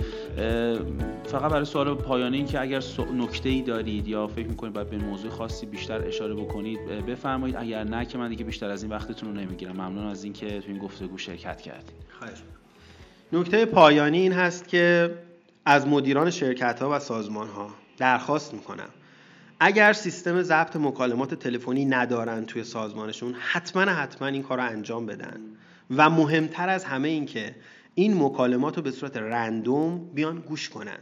[1.25, 2.83] فقط برای سوال پایانی این که اگر
[3.15, 7.57] نکته ای دارید یا فکر می‌کنید باید به موضوع خاصی بیشتر اشاره بکنید بفرمایید.
[7.57, 9.73] اگر نه که من دیگه بیشتر از این وقتتون رو نمی‌گیرم.
[9.73, 12.39] ممنون از اینکه تو این گفتگو شرکت کردید خواهش
[13.33, 15.15] نکته پایانی این هست که
[15.67, 18.89] از مدیران شرکت ها و سازمان ها درخواست می‌کنم.
[19.61, 25.41] اگر سیستم ضبط مکالمات تلفنی ندارن توی سازمانشون حتما حتما این کار رو انجام بدن.
[25.97, 27.55] و مهمتر از همه این که
[27.95, 30.99] این مکالمات رو به صورت رندوم بیان گوش کنن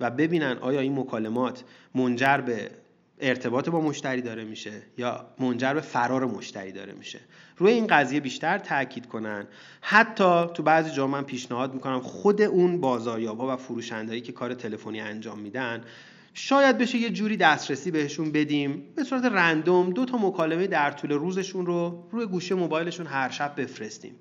[0.00, 2.70] و ببینن آیا این مکالمات منجر به
[3.20, 7.20] ارتباط با مشتری داره میشه یا منجر به فرار مشتری داره میشه.
[7.56, 9.46] روی این قضیه بیشتر تاکید کنن.
[9.80, 15.00] حتی تو بعضی جا من پیشنهاد می‌کنم خود اون بازاریابها و فروشندهایی که کار تلفنی
[15.00, 15.84] انجام میدن
[16.34, 18.84] شاید بشه یه جوری دسترسی بهشون بدیم.
[18.96, 23.60] به صورت رندوم دو تا مکالمه در طول روزشون رو روی گوشه موبایلشون هر شب
[23.60, 24.14] بفرستیم.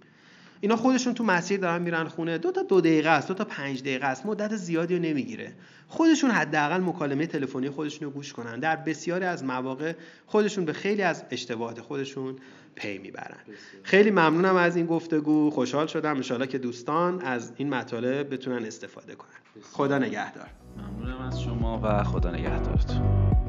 [0.64, 2.38] اینا خودشون تو مسیر دارن میرن خونه.
[2.38, 4.26] دو تا دو دقیقه است دو تا پنج دقیقه است.
[4.26, 5.54] مدت زیادی رو نمی‌گیره.
[5.88, 8.60] خودشون حداقل مکالمه تلفنی خودشون رو گوش کنن.
[8.60, 9.94] در بسیاری از مواقع
[10.26, 12.36] خودشون به خیلی از اشتباهات خودشون
[12.76, 13.38] پی می‌برن.
[13.84, 15.50] خیلی ممنونم از این گفتگو.
[15.50, 16.22] خوشحال شدم.
[16.32, 19.64] ان که دوستان از این مطالب بتونن استفاده کنن.
[19.72, 20.48] خدا نگهدار.
[20.78, 23.43] ممنونم از شما و خدا نگهدارتون.